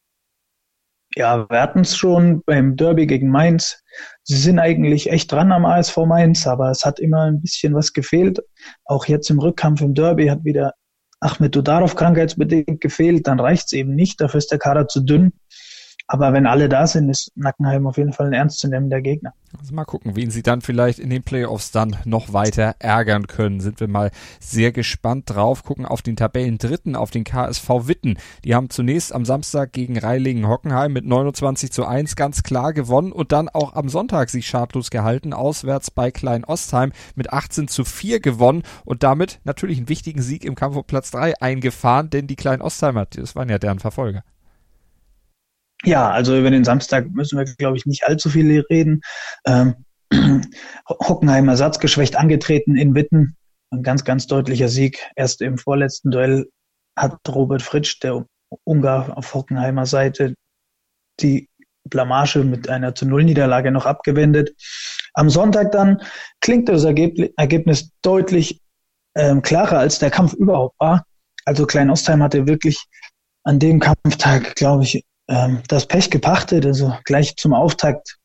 ja, 1.16 1.50
wir 1.50 1.62
hatten 1.62 1.82
es 1.82 1.96
schon 1.96 2.42
beim 2.46 2.76
Derby 2.76 3.06
gegen 3.06 3.30
Mainz. 3.30 3.82
Sie 4.24 4.38
sind 4.38 4.60
eigentlich 4.60 5.10
echt 5.12 5.32
dran 5.32 5.52
am 5.52 5.66
ASV 5.66 5.98
Mainz, 6.06 6.48
aber 6.48 6.72
es 6.72 6.86
hat 6.86 7.00
immer 7.00 7.24
ein 7.24 7.42
bisschen 7.42 7.74
was 7.74 7.94
gefehlt. 7.94 8.40
Auch 8.86 9.06
jetzt 9.06 9.30
im 9.30 9.40
Rückkampf 9.40 9.82
im 9.82 9.94
Derby 9.94 10.28
hat 10.28 10.44
wieder 10.44 10.74
Ahmed 11.20 11.56
Dudarov 11.56 11.96
krankheitsbedingt 11.96 12.82
gefehlt. 12.82 13.28
Dann 13.28 13.40
reicht 13.40 13.66
es 13.68 13.74
eben 13.74 13.94
nicht, 13.94 14.22
dafür 14.22 14.40
ist 14.40 14.52
der 14.52 14.60
Kader 14.60 14.88
zu 14.88 15.02
dünn. 15.02 15.34
Aber 16.12 16.34
wenn 16.34 16.46
alle 16.46 16.68
da 16.68 16.88
sind, 16.88 17.08
ist 17.08 17.32
Nackenheim 17.36 17.88
auf 17.88 17.96
jeden 17.96 18.12
Fall 18.12 18.28
ein 18.28 18.34
ernstzunehmender 18.34 19.00
Gegner. 19.00 19.34
Also 19.58 19.74
mal 19.74 19.86
gucken, 19.86 20.18
wen 20.18 20.30
sie 20.30 20.44
dann 20.44 20.60
vielleicht 20.60 21.00
in 21.00 21.10
den 21.10 21.24
Playoffs 21.24 21.72
dann 21.72 21.96
noch 22.04 22.34
weiter 22.34 22.76
ärgern 22.80 23.28
können. 23.28 23.62
Sind 23.62 23.80
wir 23.80 23.88
mal 23.88 24.12
sehr 24.42 24.74
gespannt 24.74 25.30
drauf. 25.30 25.64
Gucken 25.64 25.86
auf 25.86 26.02
den 26.02 26.18
Tabellendritten, 26.18 26.98
auf 26.98 27.12
den 27.12 27.24
KSV 27.24 27.88
Witten. 27.88 28.18
Die 28.44 28.54
haben 28.56 28.70
zunächst 28.70 29.16
am 29.16 29.24
Samstag 29.24 29.72
gegen 29.72 29.98
Reilingen-Hockenheim 29.98 30.92
mit 30.92 31.06
29 31.06 31.72
zu 31.72 31.86
1 31.86 32.18
ganz 32.18 32.44
klar 32.44 32.74
gewonnen 32.74 33.14
und 33.14 33.32
dann 33.32 33.48
auch 33.48 33.74
am 33.74 33.88
Sonntag 33.88 34.30
sich 34.30 34.48
schadlos 34.48 34.90
gehalten. 34.90 35.32
Auswärts 35.32 35.92
bei 35.92 36.12
Klein 36.12 36.44
Ostheim 36.44 36.92
mit 37.16 37.32
18 37.32 37.70
zu 37.70 37.86
4 37.86 38.20
gewonnen 38.20 38.64
und 38.84 39.04
damit 39.04 39.40
natürlich 39.46 39.78
einen 39.78 39.88
wichtigen 39.88 40.22
Sieg 40.22 40.44
im 40.44 40.56
Kampf 40.56 40.76
um 40.76 40.84
Platz 40.84 41.12
3 41.12 41.42
eingefahren, 41.42 42.10
denn 42.10 42.28
die 42.28 42.36
Klein 42.36 42.62
Ostheimer, 42.62 43.06
das 43.06 43.38
waren 43.38 43.48
ja 43.48 43.60
deren 43.60 43.80
Verfolger. 43.80 44.26
Ja, 45.84 46.10
also 46.12 46.38
über 46.38 46.52
den 46.52 46.64
Samstag 46.64 47.10
müssen 47.12 47.38
wir, 47.38 47.46
glaube 47.46 47.78
ich, 47.78 47.86
nicht 47.86 48.04
allzu 48.06 48.30
viel 48.30 48.64
reden. 48.70 49.02
Ähm, 49.46 49.76
Hockenheim 50.90 51.48
ersatzgeschwächt 51.48 52.16
angetreten 52.16 52.76
in 52.76 52.94
Witten. 52.94 53.36
Ein 53.72 53.84
ganz, 53.84 54.04
ganz 54.04 54.28
deutlicher 54.28 54.68
Sieg. 54.68 55.00
Erst 55.16 55.42
im 55.42 55.58
vorletzten 55.58 56.12
Duell 56.12 56.50
hat 56.98 57.18
Robert 57.28 57.62
Fritsch, 57.62 58.00
der 58.04 58.26
Ungar 58.64 59.18
auf 59.18 59.34
Hockenheimer 59.34 59.86
Seite, 59.86 60.36
die 61.22 61.50
Blamage 61.86 62.44
mit 62.44 62.70
einer 62.70 62.94
zu 62.94 63.06
Null 63.06 63.24
Niederlage 63.24 63.72
noch 63.72 63.86
abgewendet. 63.86 64.54
Am 65.14 65.30
Sonntag 65.30 65.72
dann 65.72 66.02
klingt 66.42 66.70
das 66.70 66.84
Ergebnis 66.84 67.92
deutlich 68.02 68.62
ähm, 69.16 69.42
klarer, 69.42 69.80
als 69.80 70.00
der 70.00 70.12
Kampf 70.12 70.34
überhaupt 70.34 70.80
war. 70.80 71.06
Also 71.46 71.66
Klein 71.66 71.90
Ostheim 71.90 72.22
hatte 72.22 72.48
wirklich 72.48 72.86
an 73.44 73.58
dem 73.58 73.80
Kampftag, 73.80 74.56
glaube 74.56 74.84
ich, 74.84 75.04
ähm, 75.32 75.64
das 75.68 75.88
Pech 75.88 76.12
gepachtet. 76.12 76.66
Also 76.66 76.96
gleich 77.06 77.36
zum 77.38 77.54
Auftakt 77.54 78.18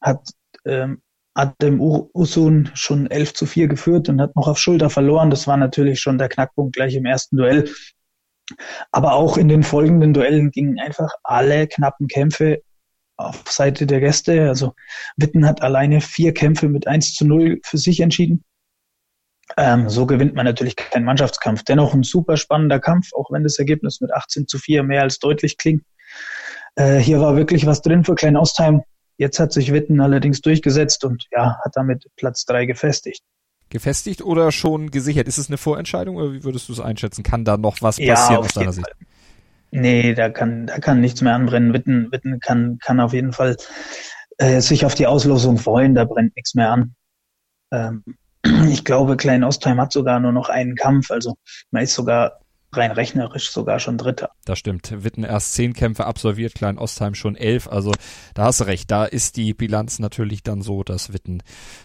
hat 0.00 0.20
ähm, 0.64 1.02
Adem 1.34 1.80
Usun 1.80 2.70
schon 2.74 3.10
11 3.10 3.34
zu 3.34 3.46
4 3.46 3.68
geführt 3.68 4.08
und 4.08 4.20
hat 4.20 4.36
noch 4.36 4.48
auf 4.48 4.58
Schulter 4.58 4.90
verloren. 4.90 5.30
Das 5.30 5.46
war 5.46 5.56
natürlich 5.56 6.00
schon 6.00 6.18
der 6.18 6.28
Knackpunkt 6.28 6.74
gleich 6.76 6.94
im 6.94 7.06
ersten 7.06 7.36
Duell. 7.36 7.68
Aber 8.90 9.14
auch 9.14 9.36
in 9.36 9.48
den 9.48 9.62
folgenden 9.62 10.12
Duellen 10.12 10.50
gingen 10.50 10.78
einfach 10.78 11.10
alle 11.24 11.66
knappen 11.66 12.06
Kämpfe 12.06 12.62
auf 13.16 13.42
Seite 13.48 13.86
der 13.86 14.00
Gäste. 14.00 14.48
Also 14.48 14.74
Witten 15.16 15.46
hat 15.46 15.62
alleine 15.62 16.00
vier 16.00 16.34
Kämpfe 16.34 16.68
mit 16.68 16.86
1 16.86 17.14
zu 17.14 17.26
0 17.26 17.60
für 17.64 17.78
sich 17.78 18.00
entschieden. 18.00 18.44
Ähm, 19.56 19.88
so 19.88 20.06
gewinnt 20.06 20.34
man 20.34 20.44
natürlich 20.44 20.76
keinen 20.76 21.04
Mannschaftskampf. 21.04 21.62
Dennoch 21.64 21.94
ein 21.94 22.02
super 22.02 22.36
spannender 22.36 22.78
Kampf, 22.78 23.12
auch 23.14 23.30
wenn 23.30 23.42
das 23.42 23.58
Ergebnis 23.58 24.00
mit 24.00 24.12
18 24.12 24.46
zu 24.46 24.58
4 24.58 24.82
mehr 24.82 25.02
als 25.02 25.18
deutlich 25.18 25.56
klingt. 25.56 25.82
Äh, 26.76 26.98
hier 26.98 27.20
war 27.20 27.36
wirklich 27.36 27.66
was 27.66 27.82
drin 27.82 28.04
für 28.04 28.14
Klein 28.14 28.36
Ostheim. 28.36 28.82
Jetzt 29.18 29.38
hat 29.38 29.52
sich 29.52 29.72
Witten 29.72 30.00
allerdings 30.00 30.40
durchgesetzt 30.40 31.04
und 31.04 31.26
ja, 31.30 31.58
hat 31.64 31.72
damit 31.76 32.06
Platz 32.16 32.44
drei 32.44 32.64
gefestigt. 32.66 33.22
Gefestigt 33.68 34.22
oder 34.22 34.52
schon 34.52 34.90
gesichert? 34.90 35.28
Ist 35.28 35.38
es 35.38 35.48
eine 35.48 35.58
Vorentscheidung 35.58 36.16
oder 36.16 36.32
wie 36.32 36.44
würdest 36.44 36.68
du 36.68 36.72
es 36.72 36.80
einschätzen? 36.80 37.22
Kann 37.22 37.44
da 37.44 37.56
noch 37.56 37.76
was 37.80 37.96
passieren 37.96 38.16
ja, 38.32 38.38
aus 38.38 38.54
deiner 38.54 38.72
Sicht? 38.72 38.90
Nee, 39.70 40.14
da 40.14 40.28
kann, 40.28 40.66
da 40.66 40.78
kann 40.78 41.00
nichts 41.00 41.22
mehr 41.22 41.34
anbrennen. 41.34 41.72
Witten, 41.72 42.12
Witten 42.12 42.40
kann, 42.40 42.78
kann 42.78 43.00
auf 43.00 43.14
jeden 43.14 43.32
Fall 43.32 43.56
äh, 44.36 44.60
sich 44.60 44.84
auf 44.84 44.94
die 44.94 45.06
Auslosung 45.06 45.56
freuen, 45.56 45.94
da 45.94 46.04
brennt 46.04 46.36
nichts 46.36 46.54
mehr 46.54 46.70
an. 46.70 46.94
Ähm, 47.72 48.04
ich 48.70 48.84
glaube, 48.84 49.16
Klein 49.16 49.44
Ostheim 49.44 49.80
hat 49.80 49.92
sogar 49.92 50.20
nur 50.20 50.32
noch 50.32 50.48
einen 50.48 50.74
Kampf, 50.74 51.10
also 51.10 51.36
man 51.70 51.82
ist 51.82 51.94
sogar 51.94 52.41
rein 52.76 52.92
rechnerisch 52.92 53.50
sogar 53.50 53.78
schon 53.78 53.98
Dritter. 53.98 54.30
Das 54.44 54.58
stimmt. 54.58 55.04
Witten 55.04 55.24
erst 55.24 55.54
zehn 55.54 55.72
Kämpfe 55.72 56.06
absolviert, 56.06 56.54
Klein 56.54 56.78
Ostheim 56.78 57.14
schon 57.14 57.36
elf. 57.36 57.68
Also 57.68 57.92
da 58.34 58.44
hast 58.44 58.60
du 58.60 58.64
recht. 58.64 58.90
Da 58.90 59.04
ist 59.04 59.36
die 59.36 59.54
Bilanz 59.54 59.98
natürlich 59.98 60.42
dann 60.42 60.62
so, 60.62 60.82
dass 60.82 61.12
Witten 61.12 61.42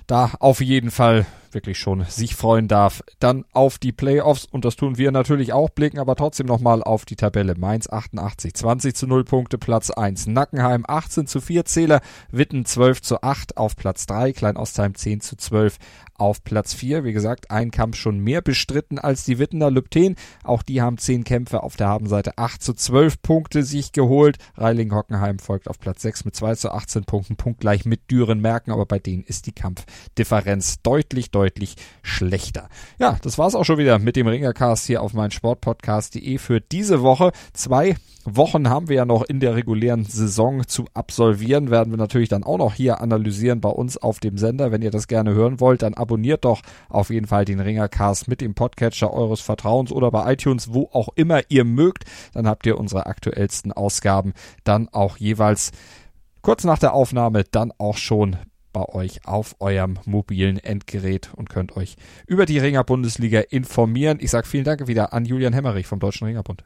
da 0.07 0.31
auf 0.39 0.61
jeden 0.61 0.91
Fall 0.91 1.25
wirklich 1.57 1.79
schon 1.79 2.05
sich 2.05 2.35
freuen 2.35 2.67
darf. 2.67 3.03
Dann 3.19 3.43
auf 3.51 3.79
die 3.79 3.91
Playoffs 3.91 4.45
und 4.45 4.63
das 4.63 4.75
tun 4.75 4.99
wir 4.99 5.11
natürlich 5.11 5.53
auch, 5.53 5.69
blicken 5.71 5.97
aber 5.97 6.15
trotzdem 6.15 6.45
nochmal 6.45 6.83
auf 6.83 7.03
die 7.03 7.15
Tabelle. 7.15 7.55
Mainz 7.57 7.89
88, 7.89 8.53
20 8.53 8.95
zu 8.95 9.07
0 9.07 9.23
Punkte, 9.23 9.57
Platz 9.57 9.89
1. 9.89 10.27
Nackenheim 10.27 10.85
18 10.87 11.25
zu 11.25 11.41
4 11.41 11.65
Zähler, 11.65 12.01
Witten 12.31 12.63
12 12.63 13.01
zu 13.01 13.23
8 13.23 13.57
auf 13.57 13.75
Platz 13.75 14.05
3, 14.05 14.33
Klein 14.33 14.55
Ostheim 14.55 14.93
10 14.93 15.21
zu 15.21 15.35
12 15.35 15.79
auf 16.17 16.43
Platz 16.43 16.73
4. 16.73 17.03
Wie 17.03 17.13
gesagt, 17.13 17.51
ein 17.51 17.71
Kampf 17.71 17.97
schon 17.97 18.19
mehr 18.19 18.41
bestritten 18.41 18.99
als 18.99 19.23
die 19.25 19.39
Wittener 19.39 19.71
Lübten. 19.71 20.15
Auch 20.43 20.63
die 20.63 20.81
haben 20.81 20.97
10 20.97 21.23
Kämpfe 21.23 21.63
auf 21.63 21.75
der 21.75 21.87
Habenseite 21.87 22.37
8 22.37 22.61
zu 22.61 22.73
12 22.73 23.21
Punkte 23.21 23.63
sich 23.63 23.91
geholt. 23.91 24.37
Reiling-Hockenheim 24.55 25.39
folgt 25.39 25.67
auf 25.67 25.79
Platz 25.79 26.01
6 26.01 26.25
mit 26.25 26.35
2 26.35 26.55
zu 26.55 26.71
18 26.71 27.05
Punkten, 27.05 27.35
punktgleich 27.35 27.85
mit 27.85 28.11
Düren 28.11 28.41
merken, 28.41 28.71
aber 28.71 28.85
bei 28.85 28.99
denen 28.99 29.23
ist 29.23 29.45
die 29.45 29.51
Kampfdifferenz 29.51 30.81
deutlich, 30.81 31.31
deutlich 31.31 31.46
schlechter. 32.01 32.69
Ja, 32.99 33.17
das 33.21 33.37
war's 33.37 33.55
auch 33.55 33.65
schon 33.65 33.77
wieder 33.77 33.99
mit 33.99 34.15
dem 34.15 34.27
Ringercast 34.27 34.85
hier 34.85 35.01
auf 35.01 35.13
mein 35.13 35.31
Sportpodcast.de 35.31 36.37
für 36.37 36.61
diese 36.61 37.01
Woche. 37.01 37.31
Zwei 37.53 37.95
Wochen 38.29 38.69
haben 38.69 38.89
wir 38.89 38.97
ja 38.97 39.05
noch 39.05 39.23
in 39.23 39.39
der 39.39 39.55
regulären 39.55 40.03
Saison 40.03 40.67
zu 40.67 40.85
absolvieren, 40.93 41.71
werden 41.71 41.91
wir 41.93 41.97
natürlich 41.97 42.27
dann 42.27 42.43
auch 42.43 42.57
noch 42.57 42.73
hier 42.73 42.99
analysieren 42.99 43.61
bei 43.61 43.69
uns 43.69 43.97
auf 43.97 44.19
dem 44.19 44.37
Sender. 44.37 44.71
Wenn 44.71 44.81
ihr 44.81 44.91
das 44.91 45.07
gerne 45.07 45.33
hören 45.33 45.61
wollt, 45.61 45.81
dann 45.81 45.93
abonniert 45.93 46.43
doch 46.43 46.61
auf 46.89 47.09
jeden 47.09 47.27
Fall 47.27 47.45
den 47.45 47.61
Ringercast 47.61 48.27
mit 48.27 48.41
dem 48.41 48.53
Podcatcher 48.53 49.13
eures 49.13 49.39
Vertrauens 49.39 49.93
oder 49.93 50.11
bei 50.11 50.33
iTunes, 50.33 50.73
wo 50.73 50.89
auch 50.91 51.09
immer 51.15 51.41
ihr 51.47 51.63
mögt. 51.63 52.03
Dann 52.33 52.47
habt 52.47 52.65
ihr 52.65 52.77
unsere 52.77 53.05
aktuellsten 53.05 53.71
Ausgaben 53.71 54.33
dann 54.65 54.89
auch 54.89 55.15
jeweils 55.15 55.71
kurz 56.41 56.65
nach 56.65 56.79
der 56.79 56.93
Aufnahme 56.93 57.45
dann 57.49 57.71
auch 57.77 57.97
schon 57.97 58.35
bei 58.77 58.89
euch 58.89 59.25
auf 59.25 59.55
eurem 59.59 59.97
mobilen 60.05 60.59
Endgerät 60.59 61.31
und 61.35 61.49
könnt 61.49 61.75
euch 61.75 61.95
über 62.27 62.45
die 62.45 62.59
Ringer 62.59 62.83
Bundesliga 62.83 63.39
informieren. 63.39 64.19
Ich 64.21 64.29
sage 64.29 64.47
vielen 64.47 64.65
Dank 64.65 64.85
wieder 64.85 65.13
an 65.13 65.25
Julian 65.25 65.53
Hemmerich 65.53 65.87
vom 65.87 65.99
Deutschen 65.99 66.27
Ringerbund. 66.27 66.63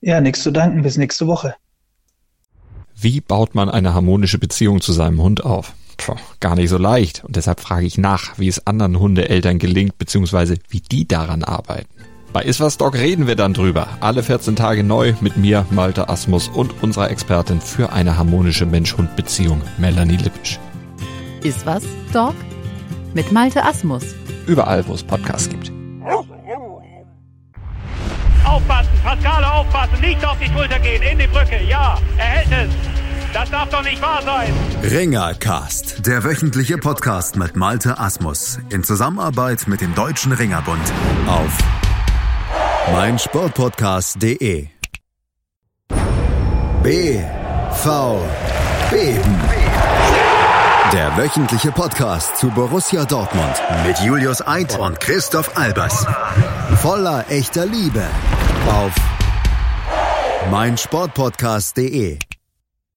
Ja, 0.00 0.20
nichts 0.20 0.44
zu 0.44 0.52
danken. 0.52 0.82
Bis 0.82 0.96
nächste 0.96 1.26
Woche. 1.26 1.56
Wie 2.94 3.20
baut 3.20 3.56
man 3.56 3.68
eine 3.68 3.94
harmonische 3.94 4.38
Beziehung 4.38 4.80
zu 4.80 4.92
seinem 4.92 5.20
Hund 5.20 5.44
auf? 5.44 5.74
Puh, 5.96 6.14
gar 6.38 6.54
nicht 6.54 6.68
so 6.68 6.78
leicht. 6.78 7.24
Und 7.24 7.34
deshalb 7.34 7.58
frage 7.58 7.86
ich 7.86 7.98
nach, 7.98 8.38
wie 8.38 8.46
es 8.46 8.64
anderen 8.64 9.00
Hundeeltern 9.00 9.58
gelingt, 9.58 9.98
beziehungsweise 9.98 10.56
wie 10.68 10.80
die 10.80 11.08
daran 11.08 11.42
arbeiten. 11.42 11.88
Bei 12.34 12.42
Iswas 12.42 12.78
Dog 12.78 12.94
reden 12.94 13.28
wir 13.28 13.36
dann 13.36 13.54
drüber. 13.54 13.86
Alle 14.00 14.24
14 14.24 14.56
Tage 14.56 14.82
neu 14.82 15.14
mit 15.20 15.36
mir, 15.36 15.64
Malte 15.70 16.08
Asmus 16.08 16.48
und 16.48 16.82
unserer 16.82 17.08
Expertin 17.08 17.60
für 17.60 17.92
eine 17.92 18.18
harmonische 18.18 18.66
Mensch-Hund-Beziehung, 18.66 19.62
Melanie 19.78 20.16
Lippisch. 20.16 20.58
Iswas 21.44 21.84
Dog? 22.12 22.34
Mit 23.14 23.30
Malte 23.30 23.64
Asmus. 23.64 24.16
Überall, 24.48 24.84
wo 24.88 24.94
es 24.94 25.04
Podcasts 25.04 25.48
gibt. 25.48 25.70
Aufpassen, 28.44 28.90
Pascale 29.04 29.52
aufpassen, 29.52 30.00
nicht 30.00 30.26
auf 30.26 30.36
die 30.40 30.52
Schulter 30.52 30.80
gehen, 30.80 31.02
in 31.02 31.20
die 31.20 31.28
Brücke, 31.28 31.60
ja, 31.68 31.96
er 32.18 32.24
hält 32.24 32.68
es. 32.68 32.74
Das 33.32 33.48
darf 33.48 33.68
doch 33.68 33.84
nicht 33.84 34.02
wahr 34.02 34.22
sein. 34.24 34.52
Ringercast, 34.82 36.04
der 36.04 36.24
wöchentliche 36.24 36.78
Podcast 36.78 37.36
mit 37.36 37.54
Malte 37.54 37.96
Asmus 38.00 38.58
in 38.70 38.82
Zusammenarbeit 38.82 39.68
mit 39.68 39.80
dem 39.80 39.94
Deutschen 39.94 40.32
Ringerbund 40.32 40.82
auf 41.28 41.83
meinsportpodcast.de. 42.92 44.68
BV 46.82 48.18
Beben. 48.90 49.40
Der 50.92 51.16
wöchentliche 51.16 51.72
Podcast 51.72 52.36
zu 52.36 52.50
Borussia 52.50 53.04
Dortmund 53.04 53.62
mit 53.86 53.98
Julius 54.00 54.46
Eid 54.46 54.78
und 54.78 55.00
Christoph 55.00 55.56
Albers. 55.56 56.06
Voller 56.82 57.24
echter 57.30 57.64
Liebe 57.66 58.04
auf 58.68 58.92
meinsportpodcast.de. 60.50 62.18